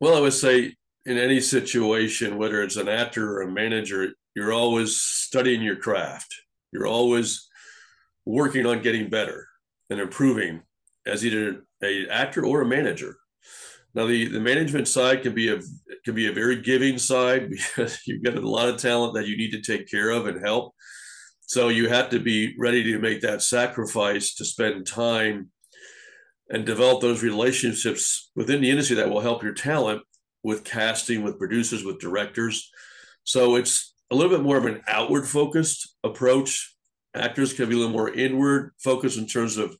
well, 0.00 0.16
I 0.16 0.20
would 0.20 0.34
say 0.34 0.74
in 1.06 1.18
any 1.18 1.40
situation, 1.40 2.36
whether 2.36 2.62
it's 2.62 2.76
an 2.76 2.88
actor 2.88 3.38
or 3.38 3.42
a 3.42 3.50
manager, 3.50 4.12
you're 4.34 4.52
always 4.52 5.00
studying 5.00 5.62
your 5.62 5.76
craft. 5.76 6.34
You're 6.74 6.88
always 6.88 7.48
working 8.26 8.66
on 8.66 8.82
getting 8.82 9.08
better 9.08 9.46
and 9.88 10.00
improving 10.00 10.62
as 11.06 11.24
either 11.24 11.64
a 11.82 12.08
actor 12.08 12.44
or 12.44 12.62
a 12.62 12.66
manager. 12.66 13.16
Now, 13.94 14.06
the, 14.06 14.26
the 14.26 14.40
management 14.40 14.88
side 14.88 15.22
can 15.22 15.34
be 15.34 15.48
a 15.50 15.60
can 16.04 16.14
be 16.14 16.26
a 16.26 16.32
very 16.32 16.60
giving 16.60 16.98
side 16.98 17.48
because 17.50 18.00
you've 18.06 18.24
got 18.24 18.36
a 18.36 18.40
lot 18.40 18.68
of 18.68 18.76
talent 18.76 19.14
that 19.14 19.28
you 19.28 19.36
need 19.36 19.52
to 19.52 19.62
take 19.62 19.88
care 19.88 20.10
of 20.10 20.26
and 20.26 20.44
help. 20.44 20.74
So 21.46 21.68
you 21.68 21.88
have 21.88 22.10
to 22.10 22.18
be 22.18 22.54
ready 22.58 22.82
to 22.84 22.98
make 22.98 23.20
that 23.20 23.42
sacrifice 23.42 24.34
to 24.34 24.44
spend 24.44 24.86
time 24.86 25.50
and 26.50 26.66
develop 26.66 27.00
those 27.00 27.22
relationships 27.22 28.30
within 28.34 28.60
the 28.60 28.70
industry 28.70 28.96
that 28.96 29.08
will 29.08 29.20
help 29.20 29.42
your 29.42 29.54
talent 29.54 30.02
with 30.42 30.64
casting, 30.64 31.22
with 31.22 31.38
producers, 31.38 31.84
with 31.84 32.00
directors. 32.00 32.70
So 33.22 33.56
it's 33.56 33.93
a 34.10 34.14
little 34.14 34.30
bit 34.30 34.42
more 34.42 34.56
of 34.56 34.66
an 34.66 34.82
outward 34.88 35.26
focused 35.26 35.96
approach. 36.04 36.74
Actors 37.14 37.52
can 37.52 37.68
be 37.68 37.74
a 37.74 37.78
little 37.78 37.92
more 37.92 38.10
inward 38.10 38.72
focused 38.82 39.18
in 39.18 39.26
terms 39.26 39.56
of 39.56 39.76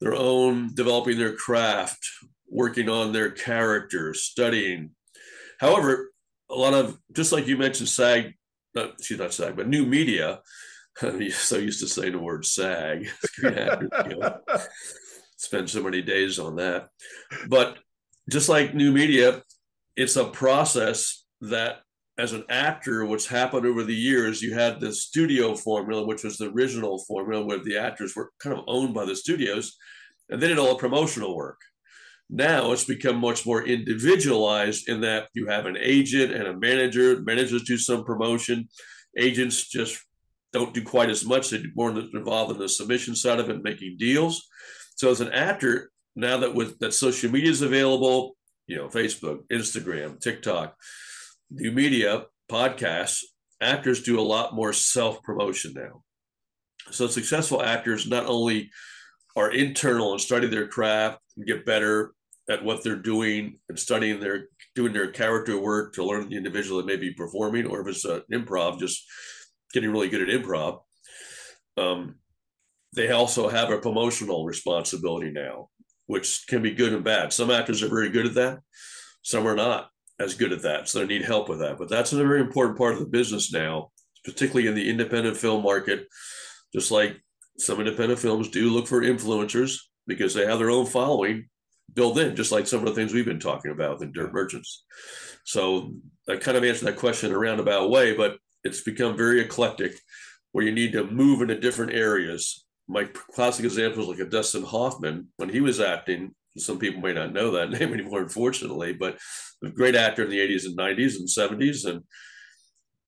their 0.00 0.14
own 0.14 0.74
developing 0.74 1.18
their 1.18 1.34
craft, 1.34 2.06
working 2.48 2.88
on 2.88 3.12
their 3.12 3.30
characters, 3.30 4.22
studying. 4.22 4.90
However, 5.58 6.10
a 6.50 6.54
lot 6.54 6.74
of 6.74 6.98
just 7.12 7.32
like 7.32 7.46
you 7.46 7.56
mentioned, 7.56 7.88
SAG, 7.88 8.34
not, 8.74 8.92
excuse 8.92 9.18
not 9.18 9.32
SAG, 9.32 9.56
but 9.56 9.68
new 9.68 9.86
media 9.86 10.40
I'm 11.02 11.30
so 11.30 11.58
used 11.58 11.80
to 11.80 11.88
saying 11.88 12.12
the 12.12 12.18
word 12.18 12.46
SAG, 12.46 13.08
spend 15.36 15.68
so 15.68 15.82
many 15.82 16.00
days 16.00 16.38
on 16.38 16.56
that. 16.56 16.88
But 17.48 17.76
just 18.30 18.48
like 18.48 18.74
new 18.74 18.92
media, 18.92 19.42
it's 19.94 20.16
a 20.16 20.24
process 20.24 21.24
that 21.42 21.80
as 22.18 22.32
an 22.32 22.44
actor, 22.48 23.04
what's 23.04 23.26
happened 23.26 23.66
over 23.66 23.82
the 23.84 23.94
years, 23.94 24.42
you 24.42 24.54
had 24.54 24.80
the 24.80 24.92
studio 24.92 25.54
formula, 25.54 26.06
which 26.06 26.24
was 26.24 26.38
the 26.38 26.50
original 26.50 26.98
formula 27.06 27.44
where 27.44 27.58
the 27.58 27.76
actors 27.76 28.16
were 28.16 28.30
kind 28.40 28.56
of 28.56 28.64
owned 28.66 28.94
by 28.94 29.04
the 29.04 29.14
studios, 29.14 29.76
and 30.30 30.40
then 30.40 30.50
did 30.50 30.58
all 30.58 30.76
promotional 30.76 31.36
work. 31.36 31.60
Now 32.30 32.72
it's 32.72 32.84
become 32.84 33.18
much 33.18 33.46
more 33.46 33.64
individualized 33.64 34.88
in 34.88 35.00
that 35.02 35.28
you 35.34 35.46
have 35.46 35.66
an 35.66 35.76
agent 35.78 36.32
and 36.32 36.44
a 36.44 36.56
manager. 36.56 37.20
Managers 37.22 37.62
do 37.64 37.76
some 37.78 38.04
promotion, 38.04 38.68
agents 39.16 39.68
just 39.68 40.02
don't 40.52 40.74
do 40.74 40.82
quite 40.82 41.10
as 41.10 41.24
much. 41.24 41.50
They're 41.50 41.62
more 41.74 41.90
involved 41.90 42.52
in 42.52 42.58
the 42.58 42.68
submission 42.68 43.14
side 43.14 43.40
of 43.40 43.50
it, 43.50 43.62
making 43.62 43.98
deals. 43.98 44.46
So 44.96 45.10
as 45.10 45.20
an 45.20 45.32
actor, 45.32 45.90
now 46.16 46.38
that 46.38 46.54
with 46.54 46.78
that 46.78 46.94
social 46.94 47.30
media 47.30 47.50
is 47.50 47.62
available, 47.62 48.36
you 48.66 48.76
know, 48.76 48.88
Facebook, 48.88 49.40
Instagram, 49.52 50.18
TikTok, 50.18 50.74
new 51.50 51.72
media, 51.72 52.26
podcasts, 52.50 53.22
actors 53.60 54.02
do 54.02 54.20
a 54.20 54.22
lot 54.22 54.54
more 54.54 54.72
self 54.72 55.22
promotion 55.22 55.72
now. 55.74 56.02
So 56.90 57.06
successful 57.06 57.62
actors 57.62 58.06
not 58.06 58.26
only 58.26 58.70
are 59.34 59.52
internal 59.52 60.12
and 60.12 60.20
study 60.20 60.46
their 60.46 60.68
craft 60.68 61.18
and 61.36 61.46
get 61.46 61.66
better 61.66 62.12
at 62.48 62.64
what 62.64 62.84
they're 62.84 62.96
doing 62.96 63.58
and 63.68 63.78
studying 63.78 64.20
their 64.20 64.48
doing 64.74 64.92
their 64.92 65.10
character 65.10 65.58
work 65.58 65.94
to 65.94 66.04
learn 66.04 66.28
the 66.28 66.36
individual 66.36 66.78
that 66.78 66.86
may 66.86 66.96
be 66.96 67.12
performing, 67.12 67.66
or 67.66 67.80
if 67.80 67.88
it's 67.88 68.04
an 68.04 68.22
improv, 68.32 68.78
just 68.78 69.04
getting 69.72 69.90
really 69.90 70.08
good 70.08 70.28
at 70.28 70.42
improv. 70.42 70.80
Um, 71.76 72.16
they 72.94 73.10
also 73.10 73.48
have 73.48 73.70
a 73.70 73.78
promotional 73.78 74.46
responsibility 74.46 75.30
now, 75.30 75.68
which 76.06 76.44
can 76.46 76.62
be 76.62 76.72
good 76.72 76.92
and 76.92 77.04
bad. 77.04 77.32
Some 77.32 77.50
actors 77.50 77.82
are 77.82 77.88
very 77.88 78.10
good 78.10 78.26
at 78.26 78.34
that, 78.34 78.58
some 79.22 79.46
are 79.46 79.56
not 79.56 79.90
as 80.18 80.34
good 80.34 80.52
at 80.52 80.62
that, 80.62 80.88
so 80.88 80.98
they 80.98 81.06
need 81.06 81.24
help 81.24 81.48
with 81.48 81.58
that. 81.60 81.78
But 81.78 81.88
that's 81.88 82.12
a 82.12 82.16
very 82.16 82.40
important 82.40 82.78
part 82.78 82.94
of 82.94 83.00
the 83.00 83.06
business 83.06 83.52
now, 83.52 83.90
particularly 84.24 84.68
in 84.68 84.74
the 84.74 84.88
independent 84.88 85.36
film 85.36 85.62
market. 85.62 86.06
Just 86.72 86.90
like 86.90 87.20
some 87.58 87.80
independent 87.80 88.18
films 88.18 88.48
do 88.48 88.70
look 88.70 88.86
for 88.86 89.02
influencers 89.02 89.78
because 90.06 90.34
they 90.34 90.46
have 90.46 90.58
their 90.58 90.70
own 90.70 90.86
following 90.86 91.48
built 91.92 92.18
in, 92.18 92.36
just 92.36 92.52
like 92.52 92.66
some 92.66 92.80
of 92.80 92.86
the 92.86 92.94
things 92.94 93.12
we've 93.12 93.24
been 93.24 93.40
talking 93.40 93.70
about 93.70 94.02
in 94.02 94.12
Dirt 94.12 94.32
Merchants. 94.32 94.84
So 95.44 95.94
I 96.28 96.36
kind 96.36 96.56
of 96.56 96.64
answered 96.64 96.86
that 96.86 96.96
question 96.96 97.30
in 97.30 97.36
a 97.36 97.38
roundabout 97.38 97.90
way, 97.90 98.14
but 98.14 98.38
it's 98.64 98.80
become 98.80 99.16
very 99.16 99.40
eclectic 99.40 99.92
where 100.52 100.64
you 100.64 100.72
need 100.72 100.92
to 100.92 101.04
move 101.04 101.40
into 101.42 101.58
different 101.58 101.92
areas. 101.92 102.64
My 102.88 103.04
classic 103.04 103.64
example 103.64 104.02
is 104.02 104.08
like 104.08 104.26
a 104.26 104.30
Dustin 104.30 104.64
Hoffman 104.64 105.28
when 105.36 105.48
he 105.48 105.60
was 105.60 105.80
acting. 105.80 106.34
Some 106.56 106.78
people 106.78 107.00
may 107.00 107.12
not 107.12 107.32
know 107.32 107.52
that 107.52 107.70
name 107.78 107.92
anymore, 107.92 108.22
unfortunately, 108.22 108.92
but 108.92 109.18
a 109.64 109.70
great 109.70 109.94
actor 109.94 110.22
in 110.22 110.30
the 110.30 110.38
80s 110.38 110.66
and 110.66 110.76
90s 110.76 111.16
and 111.16 111.28
70s. 111.28 111.86
And 111.88 112.02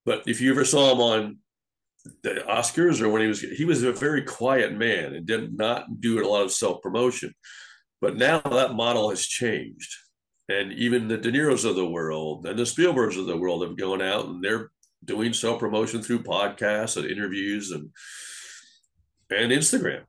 but 0.04 0.22
if 0.26 0.40
you 0.40 0.50
ever 0.50 0.64
saw 0.64 0.92
him 0.92 1.00
on 1.00 1.38
the 2.22 2.44
Oscars 2.48 3.00
or 3.00 3.08
when 3.08 3.22
he 3.22 3.28
was 3.28 3.40
he 3.40 3.64
was 3.64 3.82
a 3.82 3.92
very 3.92 4.22
quiet 4.22 4.72
man 4.72 5.14
and 5.14 5.26
did 5.26 5.56
not 5.56 6.00
do 6.00 6.24
a 6.24 6.28
lot 6.28 6.44
of 6.44 6.52
self 6.52 6.80
promotion. 6.82 7.34
But 8.00 8.16
now 8.16 8.40
that 8.40 8.74
model 8.74 9.10
has 9.10 9.26
changed. 9.26 9.92
And 10.48 10.72
even 10.72 11.08
the 11.08 11.18
De 11.18 11.30
Niro's 11.30 11.66
of 11.66 11.76
the 11.76 11.86
world 11.86 12.46
and 12.46 12.58
the 12.58 12.62
Spielbergs 12.62 13.18
of 13.18 13.26
the 13.26 13.36
world 13.36 13.62
have 13.62 13.76
gone 13.76 14.00
out 14.00 14.26
and 14.26 14.42
they're 14.42 14.70
doing 15.04 15.32
self 15.32 15.60
promotion 15.60 16.02
through 16.02 16.22
podcasts 16.22 16.96
and 16.96 17.10
interviews 17.10 17.70
and 17.70 17.90
and 19.30 19.52
Instagram. 19.52 20.04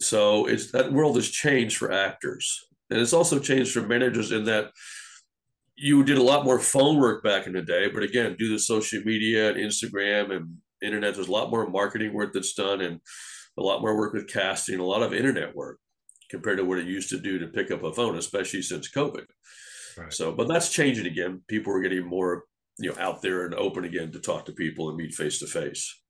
So 0.00 0.46
it's 0.46 0.72
that 0.72 0.92
world 0.92 1.16
has 1.16 1.28
changed 1.28 1.76
for 1.76 1.92
actors. 1.92 2.66
And 2.90 3.00
it's 3.00 3.12
also 3.12 3.38
changed 3.38 3.72
for 3.72 3.86
managers 3.86 4.32
in 4.32 4.44
that 4.44 4.70
you 5.76 6.04
did 6.04 6.18
a 6.18 6.22
lot 6.22 6.44
more 6.44 6.58
phone 6.58 6.98
work 6.98 7.22
back 7.24 7.46
in 7.46 7.52
the 7.52 7.62
day, 7.62 7.88
but 7.88 8.02
again, 8.02 8.36
do 8.38 8.48
the 8.48 8.58
social 8.58 9.02
media 9.04 9.48
and 9.48 9.58
Instagram 9.58 10.34
and 10.34 10.56
internet. 10.82 11.14
There's 11.14 11.28
a 11.28 11.32
lot 11.32 11.50
more 11.50 11.68
marketing 11.68 12.12
work 12.12 12.32
that's 12.32 12.54
done 12.54 12.80
and 12.80 13.00
a 13.58 13.62
lot 13.62 13.80
more 13.80 13.96
work 13.96 14.12
with 14.12 14.28
casting, 14.28 14.78
a 14.78 14.84
lot 14.84 15.02
of 15.02 15.12
internet 15.12 15.54
work 15.54 15.78
compared 16.30 16.58
to 16.58 16.64
what 16.64 16.78
it 16.78 16.86
used 16.86 17.10
to 17.10 17.18
do 17.18 17.38
to 17.38 17.48
pick 17.48 17.70
up 17.70 17.82
a 17.82 17.92
phone, 17.92 18.16
especially 18.16 18.62
since 18.62 18.90
COVID. 18.90 19.24
Right. 19.96 20.12
So, 20.12 20.32
but 20.32 20.48
that's 20.48 20.72
changing 20.72 21.06
again. 21.06 21.42
People 21.48 21.72
are 21.74 21.82
getting 21.82 22.06
more, 22.06 22.44
you 22.78 22.90
know, 22.90 22.96
out 22.98 23.22
there 23.22 23.44
and 23.44 23.54
open 23.54 23.84
again 23.84 24.10
to 24.12 24.20
talk 24.20 24.44
to 24.46 24.52
people 24.52 24.88
and 24.88 24.96
meet 24.96 25.14
face 25.14 25.38
to 25.40 25.46
face. 25.46 26.00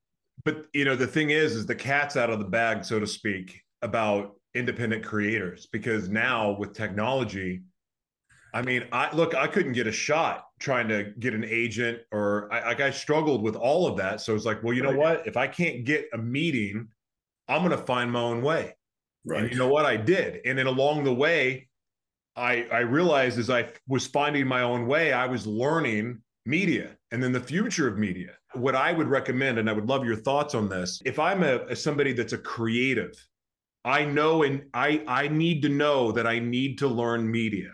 But 0.44 0.66
you 0.72 0.84
know, 0.84 0.96
the 0.96 1.06
thing 1.06 1.30
is, 1.30 1.54
is 1.54 1.66
the 1.66 1.74
cat's 1.74 2.16
out 2.16 2.30
of 2.30 2.38
the 2.38 2.44
bag, 2.44 2.84
so 2.84 2.98
to 2.98 3.06
speak, 3.06 3.60
about 3.82 4.32
independent 4.54 5.04
creators 5.04 5.68
because 5.72 6.08
now 6.08 6.56
with 6.58 6.72
technology, 6.74 7.62
I 8.54 8.62
mean, 8.62 8.84
I 8.92 9.14
look, 9.14 9.34
I 9.34 9.48
couldn't 9.48 9.72
get 9.72 9.88
a 9.88 9.92
shot 9.92 10.46
trying 10.60 10.86
to 10.86 11.12
get 11.18 11.34
an 11.34 11.44
agent, 11.44 11.98
or 12.12 12.48
I, 12.52 12.68
like 12.68 12.80
I 12.80 12.90
struggled 12.92 13.42
with 13.42 13.56
all 13.56 13.88
of 13.88 13.96
that. 13.96 14.20
So 14.20 14.34
it's 14.36 14.44
like, 14.44 14.62
well, 14.62 14.72
you 14.72 14.82
know 14.82 14.94
what? 14.94 15.26
If 15.26 15.36
I 15.36 15.48
can't 15.48 15.84
get 15.84 16.08
a 16.12 16.18
meeting, 16.18 16.86
I'm 17.48 17.64
going 17.64 17.76
to 17.76 17.84
find 17.84 18.12
my 18.12 18.20
own 18.20 18.42
way. 18.42 18.76
Right. 19.26 19.42
And 19.42 19.50
you 19.50 19.58
know 19.58 19.66
what? 19.66 19.84
I 19.84 19.96
did. 19.96 20.40
And 20.44 20.56
then 20.56 20.66
along 20.66 21.02
the 21.02 21.12
way, 21.12 21.68
I 22.36 22.66
I 22.72 22.78
realized 22.78 23.40
as 23.40 23.50
I 23.50 23.70
was 23.88 24.06
finding 24.06 24.46
my 24.46 24.62
own 24.62 24.86
way, 24.86 25.12
I 25.12 25.26
was 25.26 25.48
learning 25.48 26.22
media 26.46 26.96
and 27.10 27.20
then 27.20 27.32
the 27.32 27.40
future 27.40 27.88
of 27.88 27.98
media. 27.98 28.30
What 28.52 28.76
I 28.76 28.92
would 28.92 29.08
recommend, 29.08 29.58
and 29.58 29.68
I 29.68 29.72
would 29.72 29.88
love 29.88 30.04
your 30.04 30.16
thoughts 30.16 30.54
on 30.54 30.68
this, 30.68 31.02
if 31.04 31.18
I'm 31.18 31.42
a, 31.42 31.64
a 31.66 31.74
somebody 31.74 32.12
that's 32.12 32.34
a 32.34 32.38
creative, 32.38 33.14
I 33.84 34.04
know 34.04 34.44
and 34.44 34.62
I 34.74 35.02
I 35.08 35.26
need 35.26 35.60
to 35.62 35.68
know 35.68 36.12
that 36.12 36.26
I 36.26 36.38
need 36.38 36.78
to 36.78 36.86
learn 36.86 37.28
media. 37.28 37.70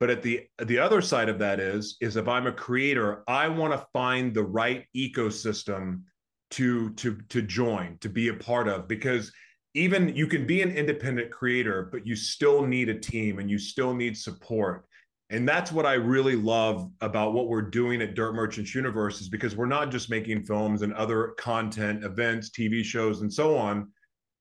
But 0.00 0.10
at 0.10 0.22
the 0.22 0.46
the 0.64 0.78
other 0.78 1.00
side 1.00 1.28
of 1.28 1.38
that 1.40 1.58
is 1.58 1.96
is 2.00 2.16
if 2.16 2.28
I'm 2.28 2.46
a 2.46 2.52
creator, 2.52 3.24
I 3.26 3.48
want 3.48 3.72
to 3.72 3.86
find 3.92 4.32
the 4.32 4.44
right 4.44 4.84
ecosystem 4.96 6.02
to 6.50 6.90
to 6.94 7.18
to 7.28 7.42
join, 7.42 7.98
to 7.98 8.08
be 8.08 8.28
a 8.28 8.34
part 8.34 8.68
of 8.68 8.86
because 8.86 9.32
even 9.74 10.14
you 10.14 10.26
can 10.26 10.46
be 10.46 10.62
an 10.62 10.70
independent 10.70 11.30
creator, 11.30 11.88
but 11.92 12.06
you 12.06 12.16
still 12.16 12.66
need 12.66 12.88
a 12.88 12.98
team 12.98 13.38
and 13.38 13.50
you 13.50 13.58
still 13.58 13.94
need 13.94 14.16
support. 14.16 14.84
And 15.30 15.46
that's 15.46 15.70
what 15.70 15.84
I 15.84 15.94
really 15.94 16.36
love 16.36 16.90
about 17.02 17.34
what 17.34 17.48
we're 17.48 17.60
doing 17.60 18.00
at 18.00 18.14
Dirt 18.14 18.32
Merchants 18.32 18.74
Universe 18.74 19.20
is 19.20 19.28
because 19.28 19.56
we're 19.56 19.66
not 19.66 19.90
just 19.90 20.08
making 20.08 20.44
films 20.44 20.80
and 20.80 20.94
other 20.94 21.34
content, 21.38 22.02
events, 22.02 22.50
TV 22.50 22.82
shows, 22.82 23.20
and 23.20 23.32
so 23.32 23.56
on. 23.56 23.92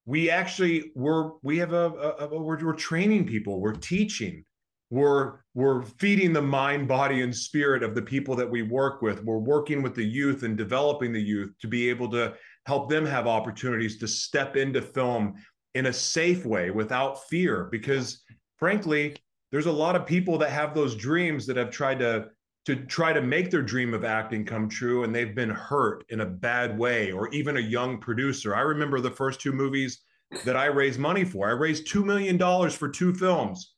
We 0.06 0.30
actually 0.30 0.92
we're 0.96 1.32
we 1.44 1.58
have 1.58 1.74
a, 1.74 1.90
a, 2.20 2.28
a 2.28 2.42
we're, 2.42 2.64
we're 2.64 2.74
training 2.74 3.28
people, 3.28 3.60
we're 3.60 3.74
teaching, 3.74 4.46
we're 4.90 5.40
we're 5.54 5.84
feeding 5.84 6.32
the 6.32 6.42
mind, 6.42 6.88
body, 6.88 7.22
and 7.22 7.36
spirit 7.36 7.84
of 7.84 7.94
the 7.94 8.02
people 8.02 8.36
that 8.36 8.50
we 8.50 8.62
work 8.62 9.02
with. 9.02 9.24
We're 9.24 9.38
working 9.38 9.82
with 9.82 9.96
the 9.96 10.06
youth 10.06 10.44
and 10.44 10.58
developing 10.58 11.12
the 11.12 11.22
youth 11.22 11.54
to 11.62 11.68
be 11.68 11.90
able 11.90 12.10
to 12.12 12.36
help 12.66 12.90
them 12.90 13.06
have 13.06 13.28
opportunities 13.28 13.98
to 14.00 14.08
step 14.08 14.56
into 14.56 14.82
film 14.82 15.36
in 15.74 15.88
a 15.88 15.94
safe 15.94 16.46
way 16.46 16.72
without 16.72 17.28
fear. 17.28 17.66
Because 17.72 18.24
frankly 18.58 19.16
there's 19.52 19.66
a 19.66 19.72
lot 19.72 19.96
of 19.96 20.06
people 20.06 20.38
that 20.38 20.50
have 20.50 20.74
those 20.74 20.96
dreams 20.96 21.46
that 21.46 21.58
have 21.58 21.72
tried 21.72 22.00
to 22.00 22.28
to 22.66 22.76
try 22.76 23.14
to 23.14 23.22
make 23.22 23.50
their 23.50 23.62
dream 23.62 23.94
of 23.94 24.04
acting 24.04 24.46
come 24.46 24.68
true 24.68 25.04
and 25.04 25.16
they've 25.16 25.36
been 25.36 25.50
hurt 25.50 26.04
in 26.10 26.22
a 26.22 26.26
bad 26.26 26.78
way 26.78 27.12
or 27.12 27.30
even 27.30 27.56
a 27.56 27.62
young 27.62 27.98
producer. 27.98 28.54
I 28.54 28.60
remember 28.60 29.00
the 29.00 29.10
first 29.10 29.40
two 29.40 29.54
movies 29.54 30.02
that 30.44 30.58
i 30.58 30.66
raised 30.66 31.00
money 31.00 31.24
for. 31.24 31.48
I 31.48 31.54
raised 31.54 31.90
2 31.90 32.04
million 32.04 32.36
dollars 32.36 32.76
for 32.76 32.90
two 32.90 33.14
films 33.14 33.76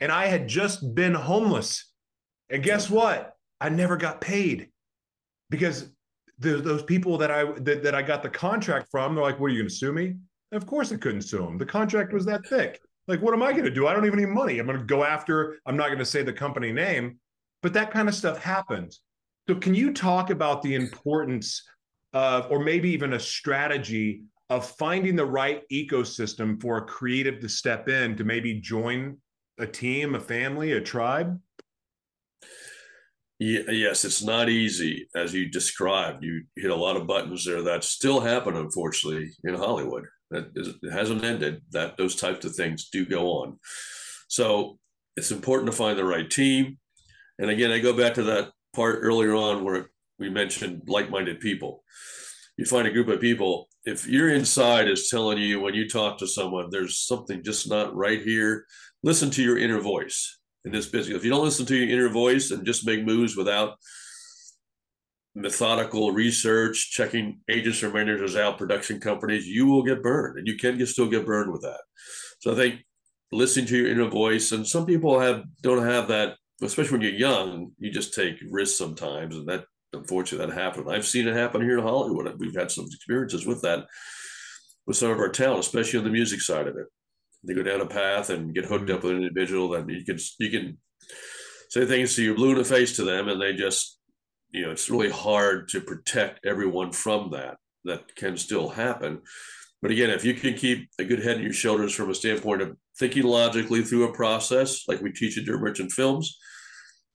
and 0.00 0.10
i 0.10 0.26
had 0.26 0.48
just 0.48 0.94
been 0.94 1.14
homeless 1.14 1.92
and 2.50 2.62
guess 2.62 2.90
what 2.90 3.34
i 3.60 3.68
never 3.68 3.96
got 3.96 4.20
paid 4.20 4.68
because 5.50 5.90
the, 6.40 6.56
those 6.56 6.82
people 6.82 7.18
that 7.18 7.30
I 7.30 7.44
that, 7.60 7.82
that 7.82 7.94
I 7.94 8.02
got 8.02 8.22
the 8.22 8.30
contract 8.30 8.88
from, 8.90 9.14
they're 9.14 9.22
like, 9.22 9.38
"What 9.38 9.46
are 9.46 9.54
you 9.54 9.60
going 9.60 9.68
to 9.68 9.74
sue 9.74 9.92
me?" 9.92 10.06
And 10.06 10.62
of 10.62 10.66
course, 10.66 10.90
I 10.90 10.96
couldn't 10.96 11.22
sue 11.22 11.38
them. 11.38 11.58
The 11.58 11.66
contract 11.66 12.12
was 12.12 12.24
that 12.26 12.46
thick. 12.46 12.80
Like, 13.06 13.20
what 13.22 13.34
am 13.34 13.42
I 13.42 13.52
going 13.52 13.64
to 13.64 13.70
do? 13.70 13.86
I 13.86 13.92
don't 13.92 14.06
even 14.06 14.18
need 14.18 14.28
money. 14.28 14.58
I'm 14.58 14.66
going 14.66 14.78
to 14.78 14.84
go 14.84 15.04
after. 15.04 15.58
I'm 15.66 15.76
not 15.76 15.88
going 15.88 15.98
to 15.98 16.04
say 16.04 16.22
the 16.22 16.32
company 16.32 16.72
name, 16.72 17.18
but 17.62 17.72
that 17.74 17.90
kind 17.90 18.08
of 18.08 18.14
stuff 18.14 18.42
happens. 18.42 19.00
So, 19.48 19.54
can 19.56 19.74
you 19.74 19.92
talk 19.92 20.30
about 20.30 20.62
the 20.62 20.74
importance 20.74 21.62
of, 22.14 22.50
or 22.50 22.58
maybe 22.58 22.90
even 22.90 23.12
a 23.12 23.20
strategy 23.20 24.22
of 24.48 24.66
finding 24.66 25.14
the 25.14 25.26
right 25.26 25.62
ecosystem 25.70 26.60
for 26.60 26.78
a 26.78 26.84
creative 26.84 27.38
to 27.40 27.48
step 27.48 27.88
in 27.88 28.16
to 28.16 28.24
maybe 28.24 28.60
join 28.60 29.16
a 29.60 29.66
team, 29.66 30.14
a 30.14 30.20
family, 30.20 30.72
a 30.72 30.80
tribe? 30.80 31.40
yes, 33.40 34.04
it's 34.04 34.22
not 34.22 34.50
easy 34.50 35.08
as 35.16 35.32
you 35.32 35.48
described. 35.48 36.22
You 36.22 36.44
hit 36.56 36.70
a 36.70 36.76
lot 36.76 36.96
of 36.96 37.06
buttons 37.06 37.44
there 37.44 37.62
that 37.62 37.84
still 37.84 38.20
happen, 38.20 38.54
unfortunately, 38.54 39.30
in 39.44 39.54
Hollywood. 39.54 40.04
That 40.30 40.50
is, 40.54 40.74
it 40.82 40.92
hasn't 40.92 41.24
ended. 41.24 41.62
That 41.70 41.96
those 41.96 42.16
types 42.16 42.44
of 42.44 42.54
things 42.54 42.90
do 42.90 43.06
go 43.06 43.28
on. 43.40 43.58
So 44.28 44.78
it's 45.16 45.30
important 45.30 45.70
to 45.70 45.76
find 45.76 45.98
the 45.98 46.04
right 46.04 46.30
team. 46.30 46.78
And 47.38 47.50
again, 47.50 47.70
I 47.70 47.78
go 47.78 47.94
back 47.96 48.14
to 48.14 48.22
that 48.24 48.50
part 48.74 48.98
earlier 49.02 49.34
on 49.34 49.64
where 49.64 49.88
we 50.18 50.28
mentioned 50.28 50.82
like-minded 50.86 51.40
people. 51.40 51.82
you 52.58 52.66
find 52.66 52.86
a 52.86 52.92
group 52.92 53.08
of 53.08 53.22
people. 53.22 53.69
If 53.84 54.06
your 54.06 54.28
inside 54.30 54.88
is 54.88 55.08
telling 55.08 55.38
you 55.38 55.60
when 55.60 55.74
you 55.74 55.88
talk 55.88 56.18
to 56.18 56.26
someone, 56.26 56.68
there's 56.70 56.98
something 56.98 57.42
just 57.42 57.68
not 57.68 57.94
right 57.94 58.20
here. 58.22 58.66
Listen 59.02 59.30
to 59.30 59.42
your 59.42 59.56
inner 59.56 59.80
voice 59.80 60.38
in 60.64 60.72
this 60.72 60.86
business. 60.86 61.16
If 61.16 61.24
you 61.24 61.30
don't 61.30 61.44
listen 61.44 61.66
to 61.66 61.76
your 61.76 61.88
inner 61.88 62.10
voice 62.10 62.50
and 62.50 62.66
just 62.66 62.86
make 62.86 63.04
moves 63.04 63.36
without 63.36 63.78
methodical 65.34 66.12
research, 66.12 66.90
checking 66.90 67.40
agents 67.48 67.82
or 67.82 67.90
managers 67.90 68.36
out, 68.36 68.58
production 68.58 69.00
companies, 69.00 69.46
you 69.46 69.66
will 69.66 69.82
get 69.82 70.02
burned, 70.02 70.38
and 70.38 70.46
you 70.46 70.56
can 70.56 70.76
get, 70.76 70.88
still 70.88 71.08
get 71.08 71.24
burned 71.24 71.52
with 71.52 71.62
that. 71.62 71.80
So 72.40 72.52
I 72.52 72.56
think 72.56 72.80
listening 73.32 73.66
to 73.66 73.76
your 73.78 73.90
inner 73.90 74.08
voice, 74.08 74.52
and 74.52 74.66
some 74.66 74.86
people 74.86 75.20
have 75.20 75.44
don't 75.62 75.86
have 75.86 76.08
that, 76.08 76.36
especially 76.62 76.92
when 76.92 77.02
you're 77.02 77.12
young. 77.12 77.72
You 77.78 77.90
just 77.90 78.12
take 78.12 78.36
risks 78.50 78.76
sometimes, 78.76 79.36
and 79.36 79.48
that 79.48 79.64
unfortunately 79.92 80.46
that 80.46 80.60
happened. 80.60 80.86
I've 80.90 81.06
seen 81.06 81.28
it 81.28 81.34
happen 81.34 81.62
here 81.62 81.78
in 81.78 81.84
Hollywood. 81.84 82.32
We've 82.38 82.54
had 82.54 82.70
some 82.70 82.86
experiences 82.86 83.46
with 83.46 83.62
that 83.62 83.86
with 84.86 84.96
some 84.96 85.10
of 85.10 85.18
our 85.18 85.28
talent, 85.28 85.60
especially 85.60 85.98
on 85.98 86.04
the 86.04 86.10
music 86.10 86.40
side 86.40 86.66
of 86.66 86.76
it. 86.76 86.86
They 87.44 87.54
go 87.54 87.62
down 87.62 87.80
a 87.80 87.86
path 87.86 88.30
and 88.30 88.54
get 88.54 88.66
hooked 88.66 88.86
mm-hmm. 88.86 88.96
up 88.96 89.02
with 89.02 89.12
an 89.12 89.22
individual, 89.22 89.68
then 89.68 89.88
you 89.88 90.04
can 90.04 90.18
you 90.38 90.50
can 90.50 90.78
say 91.68 91.86
things 91.86 92.14
to 92.16 92.22
you 92.22 92.34
blue 92.34 92.52
in 92.52 92.58
the 92.58 92.64
face 92.64 92.96
to 92.96 93.04
them, 93.04 93.28
and 93.28 93.40
they 93.40 93.54
just 93.54 93.98
you 94.50 94.62
know 94.62 94.70
it's 94.70 94.90
really 94.90 95.10
hard 95.10 95.68
to 95.68 95.80
protect 95.80 96.46
everyone 96.46 96.92
from 96.92 97.30
that. 97.30 97.56
That 97.84 98.14
can 98.14 98.36
still 98.36 98.68
happen. 98.68 99.22
But 99.80 99.90
again, 99.90 100.10
if 100.10 100.24
you 100.24 100.34
can 100.34 100.52
keep 100.54 100.90
a 100.98 101.04
good 101.04 101.22
head 101.22 101.38
on 101.38 101.42
your 101.42 101.54
shoulders 101.54 101.94
from 101.94 102.10
a 102.10 102.14
standpoint 102.14 102.60
of 102.60 102.76
thinking 102.98 103.22
logically 103.22 103.82
through 103.82 104.04
a 104.04 104.12
process, 104.12 104.86
like 104.86 105.00
we 105.00 105.10
teach 105.10 105.38
at 105.38 105.46
Dirt 105.46 105.62
Merchant 105.62 105.90
Films, 105.90 106.36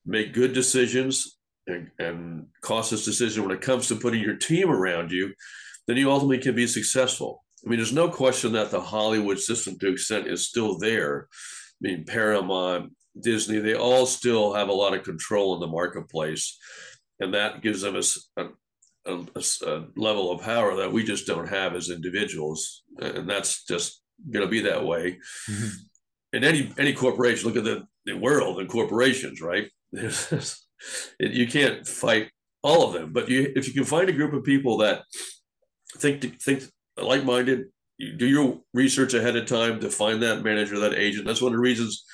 make 0.03 0.33
good 0.33 0.53
decisions 0.53 1.37
and, 1.67 1.89
and 1.99 2.47
cautious 2.61 3.05
decision 3.05 3.43
when 3.43 3.55
it 3.55 3.61
comes 3.61 3.87
to 3.87 3.95
putting 3.95 4.21
your 4.21 4.35
team 4.35 4.69
around 4.69 5.11
you, 5.11 5.33
then 5.87 5.97
you 5.97 6.11
ultimately 6.11 6.39
can 6.39 6.55
be 6.55 6.67
successful. 6.67 7.43
I 7.65 7.69
mean, 7.69 7.79
there's 7.79 7.93
no 7.93 8.09
question 8.09 8.51
that 8.53 8.71
the 8.71 8.81
Hollywood 8.81 9.39
system 9.39 9.77
to 9.79 9.91
extent 9.91 10.27
is 10.27 10.47
still 10.47 10.77
there. 10.77 11.27
I 11.31 11.87
mean, 11.87 12.05
Paramount, 12.05 12.93
Disney, 13.19 13.59
they 13.59 13.75
all 13.75 14.05
still 14.05 14.53
have 14.53 14.69
a 14.69 14.73
lot 14.73 14.93
of 14.93 15.03
control 15.03 15.55
in 15.55 15.59
the 15.59 15.67
marketplace. 15.67 16.57
And 17.19 17.33
that 17.33 17.61
gives 17.61 17.81
them 17.81 17.95
a, 17.95 18.47
a, 19.05 19.19
a, 19.65 19.83
level 19.95 20.31
of 20.31 20.41
power 20.41 20.75
that 20.75 20.91
we 20.91 21.03
just 21.03 21.25
don't 21.25 21.47
have 21.47 21.75
as 21.75 21.89
individuals. 21.89 22.83
And 22.99 23.29
that's 23.29 23.63
just 23.63 24.01
going 24.31 24.45
to 24.45 24.51
be 24.51 24.61
that 24.61 24.85
way. 24.85 25.19
Mm-hmm. 25.49 25.67
In 26.33 26.43
any 26.43 26.73
any 26.77 26.91
corporation, 26.91 27.47
look 27.47 27.55
at 27.55 27.63
the, 27.63 27.87
the 28.05 28.17
world 28.17 28.59
and 28.59 28.67
corporations, 28.67 29.41
right? 29.41 29.69
it, 31.19 31.31
you 31.31 31.47
can't 31.47 31.87
fight 31.87 32.29
all 32.63 32.87
of 32.87 32.93
them, 32.93 33.13
but 33.13 33.29
you 33.29 33.51
if 33.55 33.67
you 33.67 33.73
can 33.73 33.85
find 33.85 34.09
a 34.09 34.13
group 34.13 34.33
of 34.33 34.43
people 34.43 34.77
that 34.77 35.03
think 35.97 36.41
think 36.41 36.63
like-minded, 36.97 37.65
you 37.97 38.13
do 38.13 38.25
your 38.25 38.61
research 38.73 39.13
ahead 39.13 39.35
of 39.35 39.45
time 39.45 39.79
to 39.79 39.89
find 39.89 40.23
that 40.23 40.43
manager, 40.43 40.79
that 40.79 40.93
agent. 40.93 41.25
That's 41.25 41.41
one 41.41 41.51
of 41.51 41.57
the 41.57 41.61
reasons 41.61 42.05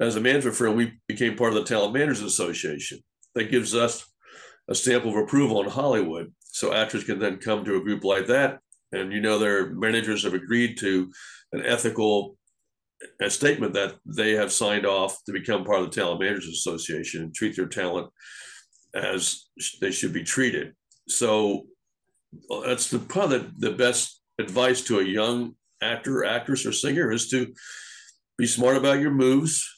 as 0.00 0.16
a 0.16 0.20
management 0.20 0.56
firm, 0.56 0.76
we 0.76 0.94
became 1.06 1.36
part 1.36 1.52
of 1.52 1.54
the 1.54 1.64
Talent 1.64 1.94
Managers 1.94 2.22
Association. 2.22 2.98
That 3.34 3.50
gives 3.50 3.74
us 3.74 4.04
a 4.68 4.74
stamp 4.74 5.04
of 5.04 5.16
approval 5.16 5.62
in 5.62 5.68
Hollywood. 5.68 6.32
So 6.40 6.72
actors 6.72 7.04
can 7.04 7.18
then 7.18 7.38
come 7.38 7.64
to 7.64 7.76
a 7.76 7.80
group 7.80 8.04
like 8.04 8.26
that. 8.26 8.58
And 8.92 9.12
you 9.12 9.20
know, 9.20 9.38
their 9.38 9.70
managers 9.70 10.22
have 10.24 10.34
agreed 10.34 10.78
to 10.78 11.12
an 11.52 11.64
ethical 11.64 12.36
a 13.20 13.30
statement 13.30 13.74
that 13.74 13.94
they 14.06 14.32
have 14.32 14.52
signed 14.52 14.86
off 14.86 15.18
to 15.24 15.32
become 15.32 15.64
part 15.64 15.80
of 15.80 15.90
the 15.90 16.00
Talent 16.00 16.20
Managers 16.20 16.48
Association 16.48 17.22
and 17.22 17.34
treat 17.34 17.56
their 17.56 17.66
talent 17.66 18.10
as 18.94 19.46
they 19.80 19.90
should 19.90 20.12
be 20.12 20.22
treated. 20.22 20.74
So 21.08 21.66
that's 22.64 22.90
the 22.90 22.98
probably 22.98 23.46
the, 23.58 23.72
best 23.72 24.20
advice 24.38 24.82
to 24.82 25.00
a 25.00 25.04
young 25.04 25.54
actor, 25.82 26.24
actress, 26.24 26.66
or 26.66 26.72
singer 26.72 27.10
is 27.12 27.28
to 27.30 27.52
be 28.38 28.46
smart 28.46 28.76
about 28.76 29.00
your 29.00 29.10
moves, 29.10 29.68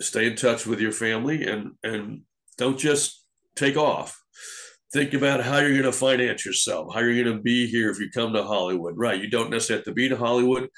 stay 0.00 0.26
in 0.26 0.36
touch 0.36 0.66
with 0.66 0.80
your 0.80 0.92
family, 0.92 1.44
and 1.44 1.72
and 1.82 2.22
don't 2.56 2.78
just 2.78 3.24
take 3.56 3.76
off. 3.76 4.18
Think 4.92 5.14
about 5.14 5.44
how 5.44 5.58
you're 5.58 5.70
going 5.70 5.82
to 5.82 5.92
finance 5.92 6.44
yourself, 6.44 6.94
how 6.94 7.00
you're 7.00 7.22
going 7.22 7.36
to 7.36 7.42
be 7.42 7.66
here 7.66 7.90
if 7.90 8.00
you 8.00 8.10
come 8.10 8.32
to 8.32 8.42
Hollywood. 8.42 8.94
Right, 8.96 9.20
you 9.20 9.28
don't 9.28 9.50
necessarily 9.50 9.80
have 9.80 9.84
to 9.86 9.92
be 9.92 10.08
to 10.08 10.16
Hollywood, 10.16 10.68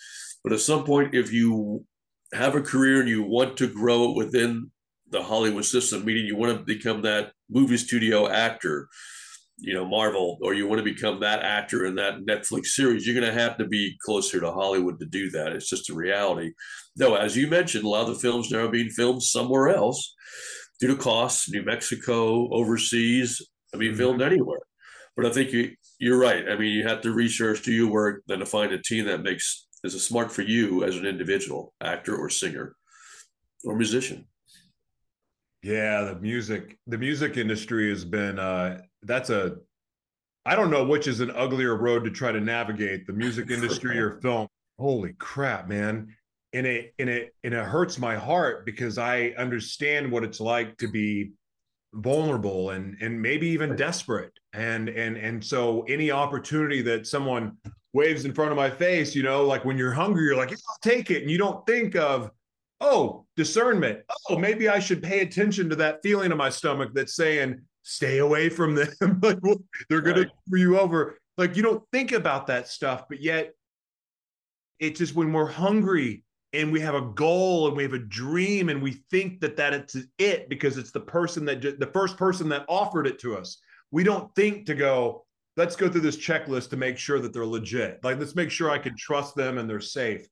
but 0.42 0.52
at 0.52 0.60
some 0.60 0.84
point, 0.84 1.14
if 1.14 1.32
you 1.32 1.84
have 2.32 2.54
a 2.54 2.62
career 2.62 3.00
and 3.00 3.08
you 3.08 3.22
want 3.22 3.56
to 3.58 3.66
grow 3.66 4.10
it 4.10 4.16
within 4.16 4.70
the 5.10 5.22
Hollywood 5.22 5.64
system, 5.64 6.04
meaning 6.04 6.26
you 6.26 6.36
want 6.36 6.56
to 6.56 6.64
become 6.64 7.02
that 7.02 7.32
movie 7.50 7.76
studio 7.76 8.28
actor, 8.28 8.88
you 9.58 9.74
know, 9.74 9.84
Marvel, 9.84 10.38
or 10.42 10.54
you 10.54 10.66
want 10.66 10.78
to 10.78 10.84
become 10.84 11.20
that 11.20 11.42
actor 11.42 11.84
in 11.84 11.94
that 11.96 12.24
Netflix 12.26 12.66
series, 12.66 13.06
you're 13.06 13.18
going 13.18 13.32
to 13.32 13.40
have 13.40 13.56
to 13.58 13.66
be 13.66 13.96
closer 14.04 14.40
to 14.40 14.50
Hollywood 14.50 14.98
to 14.98 15.06
do 15.06 15.30
that. 15.30 15.52
It's 15.52 15.68
just 15.68 15.90
a 15.90 15.94
reality. 15.94 16.52
Though, 16.96 17.14
as 17.14 17.36
you 17.36 17.46
mentioned, 17.46 17.84
a 17.84 17.88
lot 17.88 18.08
of 18.08 18.14
the 18.14 18.20
films 18.20 18.50
now 18.50 18.64
are 18.64 18.68
being 18.68 18.88
filmed 18.88 19.22
somewhere 19.22 19.68
else 19.68 20.14
due 20.80 20.88
to 20.88 20.96
costs, 20.96 21.48
New 21.50 21.62
Mexico, 21.62 22.48
overseas, 22.52 23.40
I 23.72 23.76
mean, 23.76 23.90
mm-hmm. 23.90 23.98
filmed 23.98 24.22
anywhere. 24.22 24.60
But 25.16 25.26
I 25.26 25.30
think 25.30 25.52
you, 25.52 25.72
you're 26.00 26.18
right. 26.18 26.48
I 26.48 26.56
mean, 26.56 26.72
you 26.72 26.88
have 26.88 27.02
to 27.02 27.12
research, 27.12 27.62
do 27.62 27.72
your 27.72 27.90
work, 27.90 28.22
then 28.26 28.40
to 28.40 28.46
find 28.46 28.72
a 28.72 28.82
team 28.82 29.04
that 29.04 29.22
makes 29.22 29.66
is 29.84 29.94
a 29.94 30.00
smart 30.00 30.30
for 30.30 30.42
you 30.42 30.84
as 30.84 30.96
an 30.96 31.06
individual, 31.06 31.74
actor 31.80 32.16
or 32.16 32.28
singer 32.28 32.74
or 33.64 33.76
musician. 33.76 34.26
Yeah, 35.62 36.02
the 36.02 36.16
music, 36.16 36.78
the 36.86 36.98
music 36.98 37.36
industry 37.36 37.90
has 37.90 38.04
been 38.04 38.38
uh 38.38 38.80
that's 39.02 39.30
a 39.30 39.56
I 40.44 40.56
don't 40.56 40.70
know 40.70 40.84
which 40.84 41.06
is 41.06 41.20
an 41.20 41.30
uglier 41.30 41.76
road 41.76 42.04
to 42.04 42.10
try 42.10 42.32
to 42.32 42.40
navigate, 42.40 43.06
the 43.06 43.12
music 43.12 43.50
industry 43.50 43.98
or 43.98 44.20
film. 44.20 44.48
Holy 44.78 45.12
crap, 45.18 45.68
man. 45.68 46.14
And 46.52 46.66
it 46.66 46.94
and 46.98 47.08
it 47.08 47.34
and 47.44 47.54
it 47.54 47.64
hurts 47.64 47.98
my 47.98 48.16
heart 48.16 48.66
because 48.66 48.98
I 48.98 49.34
understand 49.38 50.10
what 50.10 50.24
it's 50.24 50.40
like 50.40 50.76
to 50.78 50.88
be 50.88 51.32
vulnerable 51.94 52.70
and 52.70 52.96
and 53.00 53.20
maybe 53.20 53.46
even 53.48 53.76
desperate. 53.76 54.32
And 54.52 54.88
and 54.88 55.16
and 55.16 55.42
so 55.42 55.82
any 55.82 56.10
opportunity 56.10 56.82
that 56.82 57.06
someone 57.06 57.56
waves 57.92 58.24
in 58.24 58.32
front 58.32 58.50
of 58.50 58.56
my 58.56 58.70
face, 58.70 59.14
you 59.14 59.22
know, 59.22 59.44
like 59.44 59.64
when 59.64 59.76
you're 59.76 59.92
hungry, 59.92 60.24
you're 60.24 60.36
like, 60.36 60.50
yeah, 60.50 60.56
I'll 60.68 60.90
take 60.90 61.10
it. 61.10 61.22
And 61.22 61.30
you 61.30 61.38
don't 61.38 61.64
think 61.66 61.94
of, 61.94 62.30
oh, 62.80 63.26
discernment. 63.36 64.00
Oh, 64.28 64.38
maybe 64.38 64.68
I 64.68 64.78
should 64.78 65.02
pay 65.02 65.20
attention 65.20 65.68
to 65.70 65.76
that 65.76 66.00
feeling 66.02 66.32
in 66.32 66.38
my 66.38 66.50
stomach 66.50 66.90
that's 66.94 67.14
saying, 67.14 67.60
stay 67.82 68.18
away 68.18 68.48
from 68.48 68.74
them. 68.74 68.88
like, 69.22 69.38
well, 69.42 69.62
they're 69.88 70.00
going 70.00 70.16
right. 70.16 70.26
to 70.26 70.32
screw 70.46 70.60
you 70.60 70.78
over. 70.78 71.18
Like, 71.36 71.56
you 71.56 71.62
don't 71.62 71.82
think 71.92 72.12
about 72.12 72.46
that 72.48 72.68
stuff, 72.68 73.04
but 73.08 73.20
yet 73.20 73.52
it's 74.78 74.98
just 74.98 75.14
when 75.14 75.32
we're 75.32 75.46
hungry 75.46 76.24
and 76.52 76.72
we 76.72 76.80
have 76.80 76.94
a 76.94 77.00
goal 77.00 77.68
and 77.68 77.76
we 77.76 77.82
have 77.82 77.94
a 77.94 77.98
dream 77.98 78.68
and 78.68 78.82
we 78.82 79.02
think 79.10 79.40
that 79.40 79.56
that 79.56 79.72
it's 79.72 79.96
it 80.18 80.48
because 80.48 80.76
it's 80.76 80.90
the 80.90 81.00
person 81.00 81.44
that 81.46 81.62
the 81.78 81.90
first 81.94 82.16
person 82.16 82.48
that 82.50 82.66
offered 82.68 83.06
it 83.06 83.18
to 83.20 83.36
us. 83.36 83.58
We 83.90 84.04
don't 84.04 84.34
think 84.34 84.66
to 84.66 84.74
go, 84.74 85.24
let's 85.56 85.76
go 85.76 85.88
through 85.88 86.00
this 86.00 86.16
checklist 86.16 86.70
to 86.70 86.76
make 86.76 86.98
sure 86.98 87.20
that 87.20 87.32
they're 87.32 87.46
legit. 87.46 88.00
Like, 88.02 88.18
let's 88.18 88.34
make 88.34 88.50
sure 88.50 88.70
I 88.70 88.78
can 88.78 88.96
trust 88.96 89.34
them 89.34 89.58
and 89.58 89.68
they're 89.68 89.80
safe. 89.80 90.26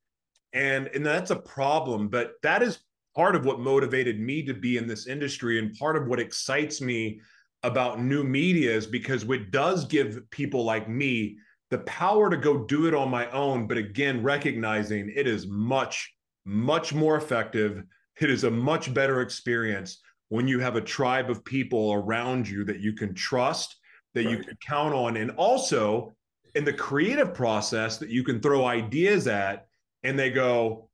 And 0.52 0.88
and 0.88 1.06
that's 1.06 1.30
a 1.30 1.36
problem, 1.36 2.08
but 2.08 2.32
that 2.42 2.62
is 2.62 2.80
part 3.14 3.36
of 3.36 3.44
what 3.44 3.60
motivated 3.60 4.20
me 4.20 4.42
to 4.44 4.54
be 4.54 4.76
in 4.76 4.86
this 4.86 5.06
industry 5.06 5.58
and 5.58 5.76
part 5.76 5.96
of 5.96 6.06
what 6.06 6.20
excites 6.20 6.80
me 6.80 7.20
about 7.62 8.00
new 8.00 8.24
media 8.24 8.74
is 8.74 8.86
because 8.86 9.24
it 9.24 9.50
does 9.50 9.84
give 9.84 10.28
people 10.30 10.64
like 10.64 10.88
me 10.88 11.36
the 11.70 11.78
power 11.78 12.30
to 12.30 12.36
go 12.36 12.64
do 12.64 12.86
it 12.86 12.94
on 12.94 13.10
my 13.10 13.30
own 13.30 13.66
but 13.66 13.76
again 13.76 14.22
recognizing 14.22 15.12
it 15.14 15.26
is 15.26 15.46
much 15.46 16.14
much 16.44 16.94
more 16.94 17.16
effective 17.16 17.82
it 18.20 18.30
is 18.30 18.44
a 18.44 18.50
much 18.50 18.92
better 18.94 19.20
experience 19.20 20.00
when 20.28 20.48
you 20.48 20.58
have 20.58 20.76
a 20.76 20.80
tribe 20.80 21.28
of 21.28 21.44
people 21.44 21.92
around 21.92 22.48
you 22.48 22.64
that 22.64 22.80
you 22.80 22.92
can 22.92 23.14
trust 23.14 23.76
that 24.14 24.24
right. 24.24 24.38
you 24.38 24.44
can 24.44 24.56
count 24.66 24.94
on. 24.94 25.16
And 25.16 25.30
also 25.32 26.14
in 26.54 26.64
the 26.64 26.72
creative 26.72 27.34
process 27.34 27.98
that 27.98 28.08
you 28.08 28.24
can 28.24 28.40
throw 28.40 28.64
ideas 28.64 29.26
at 29.26 29.66
and 30.02 30.18
they 30.18 30.30
go 30.30 30.88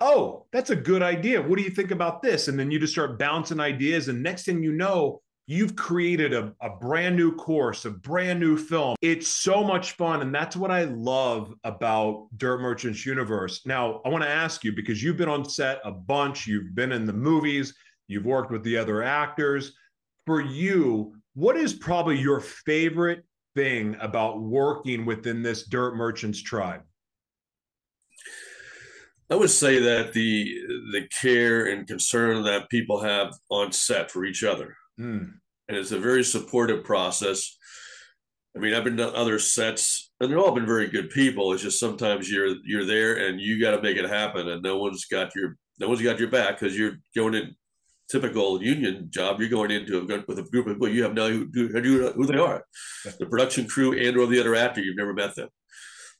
oh 0.00 0.46
that's 0.52 0.70
a 0.70 0.76
good 0.76 1.02
idea. 1.02 1.40
What 1.40 1.58
do 1.58 1.64
you 1.64 1.70
think 1.70 1.90
about 1.90 2.22
this? 2.22 2.48
And 2.48 2.58
then 2.58 2.70
you 2.70 2.78
just 2.78 2.92
start 2.92 3.18
bouncing 3.18 3.60
ideas 3.60 4.08
and 4.08 4.22
next 4.22 4.44
thing 4.44 4.62
you 4.62 4.72
know 4.72 5.20
you've 5.46 5.74
created 5.74 6.32
a, 6.32 6.54
a 6.60 6.70
brand 6.70 7.16
new 7.16 7.34
course 7.34 7.84
a 7.84 7.90
brand 7.90 8.40
new 8.40 8.56
film. 8.56 8.96
It's 9.00 9.28
so 9.28 9.64
much 9.64 9.92
fun 9.92 10.22
and 10.22 10.34
that's 10.34 10.56
what 10.56 10.70
i 10.70 10.84
love 10.84 11.54
about 11.64 12.28
dirt 12.36 12.60
merchants 12.60 13.06
universe. 13.06 13.62
Now 13.64 14.00
i 14.04 14.08
want 14.08 14.22
to 14.24 14.30
ask 14.30 14.64
you 14.64 14.72
because 14.72 15.02
you've 15.02 15.16
been 15.16 15.28
on 15.28 15.48
set 15.48 15.80
a 15.84 15.92
bunch 15.92 16.46
you've 16.46 16.74
been 16.74 16.92
in 16.92 17.06
the 17.06 17.12
movies 17.12 17.74
you've 18.08 18.26
worked 18.26 18.50
with 18.50 18.64
the 18.64 18.76
other 18.76 19.02
actors. 19.02 19.72
For 20.26 20.40
you 20.40 21.14
what 21.40 21.56
is 21.56 21.72
probably 21.72 22.18
your 22.18 22.38
favorite 22.38 23.24
thing 23.56 23.96
about 24.00 24.42
working 24.42 25.06
within 25.06 25.42
this 25.42 25.66
dirt 25.66 25.96
merchants 25.96 26.42
tribe? 26.42 26.82
I 29.30 29.36
would 29.36 29.48
say 29.48 29.78
that 29.78 30.12
the 30.12 30.54
the 30.92 31.08
care 31.20 31.66
and 31.66 31.86
concern 31.86 32.42
that 32.42 32.68
people 32.68 33.00
have 33.00 33.32
on 33.48 33.72
set 33.72 34.10
for 34.10 34.26
each 34.26 34.44
other, 34.44 34.76
mm. 35.00 35.30
and 35.68 35.76
it's 35.76 35.92
a 35.92 35.98
very 35.98 36.24
supportive 36.24 36.84
process. 36.84 37.56
I 38.54 38.58
mean, 38.58 38.74
I've 38.74 38.84
been 38.84 38.98
to 38.98 39.08
other 39.08 39.38
sets, 39.38 40.10
and 40.20 40.30
they've 40.30 40.38
all 40.38 40.54
been 40.54 40.66
very 40.66 40.88
good 40.88 41.08
people. 41.08 41.54
It's 41.54 41.62
just 41.62 41.80
sometimes 41.80 42.30
you're 42.30 42.56
you're 42.66 42.84
there 42.84 43.28
and 43.28 43.40
you 43.40 43.58
got 43.58 43.70
to 43.70 43.82
make 43.82 43.96
it 43.96 44.10
happen, 44.10 44.46
and 44.48 44.62
no 44.62 44.76
one's 44.76 45.06
got 45.06 45.34
your 45.34 45.56
no 45.78 45.88
one's 45.88 46.02
got 46.02 46.18
your 46.18 46.28
back 46.28 46.60
because 46.60 46.76
you're 46.76 46.98
going 47.16 47.34
in 47.34 47.56
typical 48.10 48.62
union 48.62 49.08
job. 49.10 49.40
You're 49.40 49.48
going 49.48 49.70
into 49.70 49.98
a, 49.98 50.24
with 50.26 50.38
a 50.38 50.42
group 50.42 50.66
of 50.66 50.74
people 50.74 50.88
you 50.88 51.02
have 51.02 51.14
no 51.14 51.28
who, 51.28 51.48
who 51.52 52.26
they 52.26 52.38
are, 52.38 52.64
the 53.18 53.26
production 53.26 53.66
crew 53.66 53.98
and 53.98 54.16
or 54.16 54.26
the 54.26 54.40
other 54.40 54.54
actor 54.54 54.80
you've 54.80 54.96
never 54.96 55.14
met 55.14 55.34
them. 55.34 55.48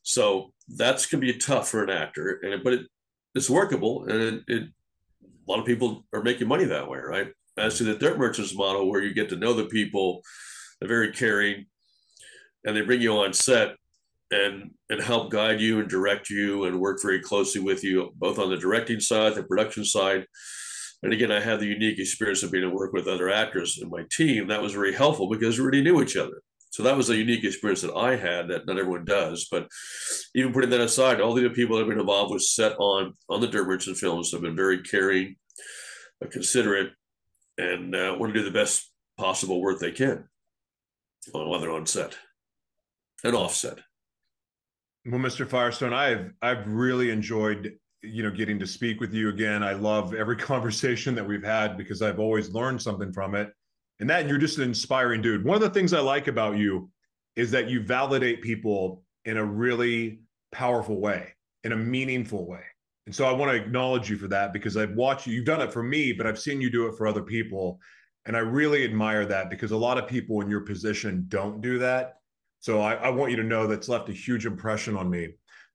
So 0.03 0.53
that's 0.69 1.07
gonna 1.07 1.21
be 1.21 1.35
tough 1.35 1.69
for 1.69 1.83
an 1.83 1.91
actor, 1.91 2.41
and 2.43 2.63
but 2.63 2.73
it, 2.73 2.87
it's 3.35 3.51
workable, 3.51 4.05
and 4.05 4.23
it, 4.23 4.43
it 4.49 4.63
a 5.23 5.51
lot 5.51 5.61
of 5.61 5.67
people 5.67 6.07
are 6.13 6.23
making 6.23 6.49
money 6.49 6.65
that 6.65 6.89
way, 6.89 6.99
right? 6.99 7.29
As 7.59 7.79
to 7.79 7.85
the 7.85 7.97
dirt 7.97 8.19
merchants 8.19 8.55
model, 8.55 8.89
where 8.89 9.03
you 9.03 9.13
get 9.13 9.29
to 9.31 9.37
know 9.37 9.53
the 9.53 9.67
people, 9.67 10.23
they're 10.81 10.89
very 10.89 11.13
caring, 11.13 11.67
and 12.65 12.77
they 12.77 12.83
bring 12.83 13.01
you 13.01 13.13
on 13.19 13.33
set 13.33 13.77
and 14.31 14.71
and 14.89 15.03
help 15.03 15.31
guide 15.31 15.61
you 15.61 15.81
and 15.81 15.89
direct 15.89 16.31
you 16.31 16.65
and 16.65 16.81
work 16.81 17.01
very 17.03 17.21
closely 17.21 17.61
with 17.61 17.83
you, 17.85 18.13
both 18.17 18.39
on 18.39 18.51
the 18.51 18.57
directing 18.57 19.01
side, 19.01 19.35
the 19.35 19.43
production 19.43 19.85
side. 19.85 20.27
And 21.03 21.13
again, 21.13 21.33
I 21.33 21.41
had 21.41 21.61
the 21.61 21.67
unique 21.67 21.99
experience 21.99 22.43
of 22.43 22.53
being 22.53 22.65
able 22.65 22.73
to 22.73 22.77
work 22.77 22.93
with 22.93 23.09
other 23.09 23.31
actors 23.31 23.79
in 23.81 23.89
my 23.89 24.05
team. 24.11 24.49
That 24.49 24.63
was 24.63 24.75
very 24.75 24.93
helpful 24.93 25.29
because 25.29 25.59
we 25.59 25.63
already 25.63 25.83
knew 25.83 26.03
each 26.03 26.17
other. 26.17 26.43
So 26.71 26.85
that 26.85 26.97
was 26.97 27.11
a 27.11 27.17
unique 27.17 27.43
experience 27.43 27.81
that 27.81 27.95
I 27.95 28.17
had 28.17 28.49
that 28.49 28.67
not 28.67 28.79
everyone 28.79 29.05
does. 29.05 29.49
But 29.51 29.69
even 30.35 30.53
putting 30.53 30.71
that 30.71 30.81
aside, 30.81 31.21
all 31.21 31.35
the 31.35 31.45
other 31.45 31.55
people 31.55 31.77
that 31.77 31.83
have 31.83 31.89
been 31.89 32.01
involved 32.01 32.33
with 32.33 32.43
set 32.43 32.77
on 32.79 33.15
on 33.29 33.41
the 33.41 33.49
Dirt 33.49 33.67
Merchant 33.67 33.97
films 33.97 34.31
have 34.31 34.43
been 34.43 34.57
very 34.57 34.83
caring, 34.83 35.37
uh, 36.25 36.29
considerate, 36.29 36.93
and 37.59 37.95
uh, 37.95 38.17
want 38.19 38.33
to 38.33 38.39
do 38.39 38.45
the 38.45 38.53
best 38.53 38.91
possible 39.19 39.61
work 39.61 39.81
they 39.81 39.91
can 39.91 40.29
while 41.33 41.61
they're 41.61 41.73
on 41.73 41.87
set 41.87 42.17
and 43.25 43.35
offset. 43.35 43.79
Well, 45.05 45.21
Mr. 45.21 45.49
Firestone, 45.49 45.93
I've 45.93 46.31
I've 46.41 46.67
really 46.67 47.11
enjoyed 47.11 47.73
you 48.03 48.23
know 48.23 48.31
getting 48.31 48.59
to 48.59 48.67
speak 48.67 49.01
with 49.01 49.13
you 49.13 49.29
again. 49.29 49.63
I 49.63 49.73
love 49.73 50.15
every 50.15 50.37
conversation 50.53 51.15
that 51.15 51.27
we've 51.27 51.45
had 51.45 51.77
because 51.77 52.03
I've 52.03 52.19
always 52.19 52.51
learned 52.51 52.81
something 52.81 53.13
from 53.13 53.35
it. 53.35 53.53
And 54.01 54.09
that 54.09 54.27
you're 54.27 54.39
just 54.39 54.57
an 54.59 54.65
inspiring 54.65 55.21
dude. 55.21 55.45
One 55.45 55.57
of 55.57 55.63
the 55.63 55.71
things 55.71 55.93
I 55.93 56.01
like 56.01 56.27
about 56.27 56.57
you 56.57 56.91
is 57.37 57.51
that 57.51 57.69
you 57.69 57.83
validate 57.83 58.43
people 58.43 59.03
in 59.25 59.37
a 59.37 59.45
really 59.45 60.21
powerful 60.53 61.01
way, 61.01 61.35
in 61.65 61.73
a 61.73 61.77
meaningful 61.77 62.47
way. 62.47 62.63
And 63.07 63.15
so 63.15 63.27
I 63.27 63.33
want 63.33 63.51
to 63.51 63.57
acknowledge 63.57 64.09
you 64.09 64.17
for 64.17 64.29
that 64.29 64.53
because 64.53 64.77
I've 64.77 64.95
watched 64.95 65.27
you. 65.27 65.35
You've 65.35 65.45
done 65.45 65.61
it 65.61 65.73
for 65.73 65.83
me, 65.83 66.13
but 66.13 66.27
I've 66.27 66.39
seen 66.39 66.61
you 66.61 66.71
do 66.71 66.87
it 66.87 66.97
for 66.97 67.07
other 67.07 67.23
people. 67.23 67.81
And 68.25 68.37
I 68.37 68.41
really 68.41 68.85
admire 68.85 69.27
that 69.27 69.51
because 69.51 69.73
a 69.73 69.77
lot 69.77 69.99
of 69.99 70.07
people 70.07 70.41
in 70.41 70.49
your 70.49 70.61
position 70.61 71.25
don't 71.29 71.61
do 71.61 71.79
that. 71.79 72.17
So 72.61 72.81
I, 72.81 72.95
I, 72.95 73.09
want 73.09 73.31
you 73.31 73.39
to 73.39 73.43
know 73.43 73.67
that's 73.67 73.89
left 73.89 74.11
a 74.11 74.13
huge 74.13 74.45
impression 74.45 74.97
on 74.97 75.09
me. 75.09 75.31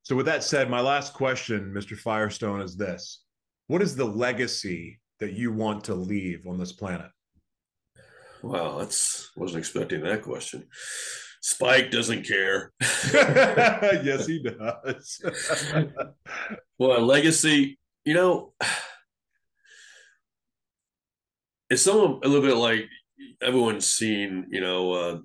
So 0.05 0.15
with 0.15 0.27
that 0.27 0.43
said, 0.43 0.69
my 0.69 0.81
last 0.81 1.15
question, 1.15 1.73
Mr. 1.75 1.97
Firestone, 1.97 2.61
is 2.61 2.77
this: 2.77 3.23
What 3.65 3.81
is 3.81 3.95
the 3.95 4.05
legacy 4.05 4.99
that 5.19 5.33
you 5.33 5.51
want 5.51 5.83
to 5.85 5.95
leave 5.95 6.45
on 6.45 6.59
this 6.59 6.71
planet? 6.71 7.09
Wow, 8.43 8.77
that's 8.77 9.31
wasn't 9.35 9.59
expecting 9.59 10.01
that 10.03 10.21
question. 10.21 10.67
Spike 11.41 11.89
doesn't 11.89 12.27
care. 12.27 12.71
yes, 12.81 14.27
he 14.27 14.43
does. 14.43 15.21
well, 16.77 16.99
a 16.99 17.01
legacy, 17.01 17.79
you 18.03 18.13
know, 18.13 18.53
it's 21.71 21.81
some 21.81 22.19
a 22.23 22.27
little 22.27 22.47
bit 22.47 22.57
like 22.57 22.85
everyone's 23.41 23.87
seen, 23.87 24.45
you 24.51 24.61
know, 24.61 24.93
uh, 24.93 25.17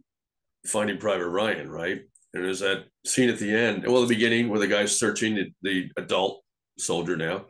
Finding 0.67 0.97
Private 0.97 1.29
Ryan, 1.29 1.71
right? 1.71 2.03
And 2.33 2.45
there's 2.45 2.61
that 2.61 2.85
scene 3.05 3.29
at 3.29 3.39
the 3.39 3.53
end, 3.53 3.85
well, 3.87 4.03
the 4.03 4.15
beginning 4.15 4.49
where 4.49 4.61
the 4.61 4.69
guy's 4.69 4.97
searching 4.97 5.35
the, 5.35 5.53
the 5.63 5.91
adult 5.97 6.43
soldier 6.79 7.17
now, 7.17 7.47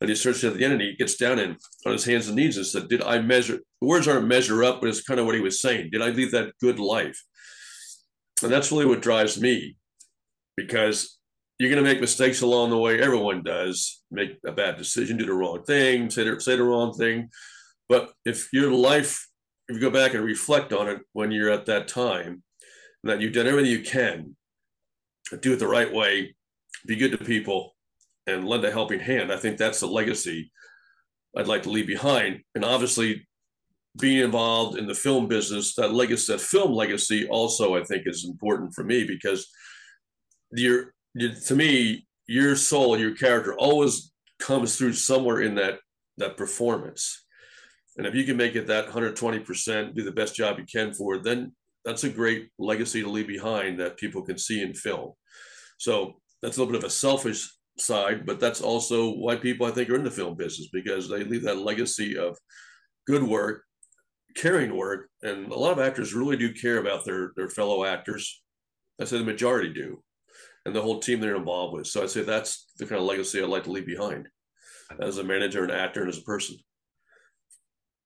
and 0.00 0.10
he 0.10 0.14
searches 0.14 0.44
at 0.44 0.54
the 0.54 0.64
end 0.64 0.74
and 0.74 0.82
he 0.82 0.94
gets 0.96 1.16
down 1.16 1.38
and 1.38 1.56
on 1.84 1.92
his 1.92 2.04
hands 2.04 2.28
and 2.28 2.36
knees 2.36 2.56
and 2.56 2.66
said, 2.66 2.88
Did 2.88 3.02
I 3.02 3.20
measure? 3.20 3.58
The 3.80 3.86
words 3.86 4.06
aren't 4.06 4.28
measure 4.28 4.62
up, 4.62 4.80
but 4.80 4.88
it's 4.88 5.02
kind 5.02 5.18
of 5.18 5.26
what 5.26 5.34
he 5.34 5.40
was 5.40 5.60
saying. 5.60 5.90
Did 5.90 6.02
I 6.02 6.10
lead 6.10 6.32
that 6.32 6.52
good 6.60 6.78
life? 6.78 7.20
And 8.42 8.52
that's 8.52 8.70
really 8.70 8.86
what 8.86 9.02
drives 9.02 9.40
me 9.40 9.76
because 10.56 11.18
you're 11.58 11.70
going 11.70 11.82
to 11.82 11.88
make 11.88 12.00
mistakes 12.00 12.42
along 12.42 12.70
the 12.70 12.78
way. 12.78 13.00
Everyone 13.00 13.42
does 13.42 14.02
make 14.10 14.38
a 14.46 14.52
bad 14.52 14.76
decision, 14.76 15.16
do 15.16 15.26
the 15.26 15.32
wrong 15.32 15.64
thing, 15.64 16.08
say 16.10 16.24
the, 16.24 16.40
say 16.40 16.54
the 16.54 16.62
wrong 16.62 16.92
thing. 16.92 17.30
But 17.88 18.12
if 18.24 18.52
your 18.52 18.70
life, 18.70 19.26
if 19.68 19.76
you 19.76 19.80
go 19.80 19.90
back 19.90 20.14
and 20.14 20.24
reflect 20.24 20.72
on 20.72 20.88
it 20.88 21.00
when 21.12 21.32
you're 21.32 21.50
at 21.50 21.66
that 21.66 21.88
time, 21.88 22.44
that 23.04 23.20
you've 23.20 23.32
done 23.32 23.46
everything 23.46 23.70
you 23.70 23.82
can, 23.82 24.36
do 25.40 25.52
it 25.52 25.58
the 25.58 25.66
right 25.66 25.92
way, 25.92 26.34
be 26.86 26.96
good 26.96 27.12
to 27.12 27.18
people, 27.18 27.74
and 28.26 28.46
lend 28.46 28.64
a 28.64 28.70
helping 28.70 29.00
hand. 29.00 29.32
I 29.32 29.36
think 29.36 29.56
that's 29.56 29.80
the 29.80 29.86
legacy 29.86 30.50
I'd 31.36 31.46
like 31.46 31.62
to 31.64 31.70
leave 31.70 31.86
behind. 31.86 32.40
And 32.54 32.64
obviously, 32.64 33.26
being 33.98 34.18
involved 34.22 34.78
in 34.78 34.86
the 34.86 34.94
film 34.94 35.28
business, 35.28 35.74
that 35.74 35.92
legacy, 35.92 36.32
that 36.32 36.40
film 36.40 36.72
legacy, 36.72 37.26
also 37.28 37.76
I 37.76 37.84
think 37.84 38.02
is 38.06 38.24
important 38.24 38.74
for 38.74 38.84
me 38.84 39.04
because 39.04 39.48
your, 40.52 40.94
to 41.16 41.54
me, 41.54 42.06
your 42.26 42.54
soul, 42.56 42.98
your 42.98 43.14
character 43.14 43.54
always 43.54 44.12
comes 44.38 44.76
through 44.76 44.92
somewhere 44.92 45.40
in 45.40 45.54
that 45.56 45.80
that 46.18 46.36
performance. 46.36 47.24
And 47.96 48.06
if 48.06 48.14
you 48.14 48.24
can 48.24 48.36
make 48.36 48.54
it 48.54 48.66
that 48.66 48.88
120%, 48.88 49.94
do 49.94 50.04
the 50.04 50.12
best 50.12 50.36
job 50.36 50.58
you 50.58 50.64
can 50.64 50.92
for 50.92 51.14
it, 51.14 51.24
then 51.24 51.52
that's 51.88 52.04
a 52.04 52.10
great 52.10 52.50
legacy 52.58 53.00
to 53.00 53.08
leave 53.08 53.26
behind 53.26 53.80
that 53.80 53.96
people 53.96 54.20
can 54.20 54.36
see 54.36 54.60
in 54.60 54.74
film. 54.74 55.12
So 55.78 56.20
that's 56.42 56.58
a 56.58 56.60
little 56.60 56.72
bit 56.72 56.84
of 56.84 56.88
a 56.88 56.92
selfish 56.92 57.50
side, 57.78 58.26
but 58.26 58.38
that's 58.38 58.60
also 58.60 59.14
why 59.14 59.36
people 59.36 59.66
I 59.66 59.70
think 59.70 59.88
are 59.88 59.96
in 59.96 60.04
the 60.04 60.10
film 60.10 60.36
business 60.36 60.68
because 60.70 61.08
they 61.08 61.24
leave 61.24 61.44
that 61.44 61.56
legacy 61.56 62.18
of 62.18 62.36
good 63.06 63.22
work, 63.22 63.64
caring 64.36 64.76
work, 64.76 65.08
and 65.22 65.50
a 65.50 65.58
lot 65.58 65.72
of 65.72 65.78
actors 65.78 66.12
really 66.12 66.36
do 66.36 66.52
care 66.52 66.76
about 66.76 67.06
their 67.06 67.32
their 67.36 67.48
fellow 67.48 67.86
actors. 67.86 68.42
I 69.00 69.06
say 69.06 69.16
the 69.16 69.24
majority 69.24 69.72
do, 69.72 70.02
and 70.66 70.76
the 70.76 70.82
whole 70.82 71.00
team 71.00 71.20
they're 71.20 71.36
involved 71.36 71.74
with. 71.74 71.86
So 71.86 72.02
I 72.02 72.06
say 72.06 72.20
that's 72.20 72.66
the 72.76 72.84
kind 72.84 73.00
of 73.00 73.06
legacy 73.06 73.42
I'd 73.42 73.48
like 73.48 73.64
to 73.64 73.72
leave 73.72 73.86
behind 73.86 74.28
as 75.00 75.16
a 75.16 75.24
manager, 75.24 75.64
an 75.64 75.70
actor, 75.70 76.02
and 76.02 76.10
as 76.10 76.18
a 76.18 76.22
person. 76.22 76.56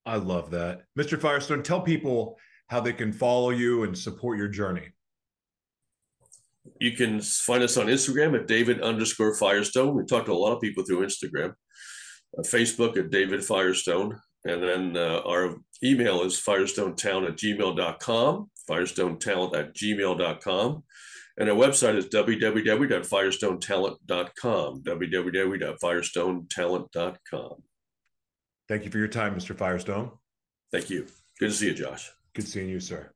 I 0.07 0.17
love 0.17 0.53
that, 0.53 0.83
Mr. 0.97 1.19
Firestone. 1.21 1.65
Tell 1.65 1.81
people 1.81 2.39
how 2.73 2.81
they 2.81 2.93
can 2.93 3.13
follow 3.13 3.51
you 3.51 3.85
and 3.85 3.97
support 3.97 4.39
your 4.39 4.49
journey 4.49 4.89
you 6.81 6.93
can 6.93 7.21
find 7.21 7.63
us 7.63 7.77
on 7.77 7.87
Instagram 7.87 8.35
at 8.39 8.49
David 8.49 8.81
underscore 8.81 9.35
Firestone. 9.35 9.95
We 9.95 10.05
talk 10.05 10.25
to 10.27 10.33
a 10.33 10.35
lot 10.35 10.53
of 10.53 10.61
people 10.61 10.85
through 10.85 11.07
Instagram, 11.07 11.55
uh, 12.39 12.43
Facebook 12.43 12.97
at 12.97 13.11
David 13.11 13.45
Firestone. 13.45 14.21
And 14.45 14.63
then 14.63 14.97
uh, 14.97 15.23
our 15.25 15.57
email 15.85 16.23
is 16.23 16.41
firestonetown 16.41 17.29
at 17.29 17.37
gmail.com, 17.37 18.51
firestonetalent 18.69 19.57
at 19.57 19.73
gmail.com. 19.75 20.83
And 21.39 21.49
our 21.49 21.57
website 21.57 21.97
is 21.97 22.05
www.firestonetalent.com, 22.07 24.83
www.firestonetalent.com. 24.83 27.55
Thank 28.69 28.85
you 28.85 28.91
for 28.91 28.99
your 28.99 29.09
time, 29.09 29.35
Mr. 29.35 29.57
Firestone. 29.57 30.11
Thank 30.71 30.91
you. 30.91 31.07
Good 31.39 31.51
to 31.51 31.57
see 31.57 31.67
you, 31.67 31.75
Josh. 31.75 32.13
Good 32.35 32.49
seeing 32.49 32.69
you, 32.69 32.81
sir. 32.81 33.13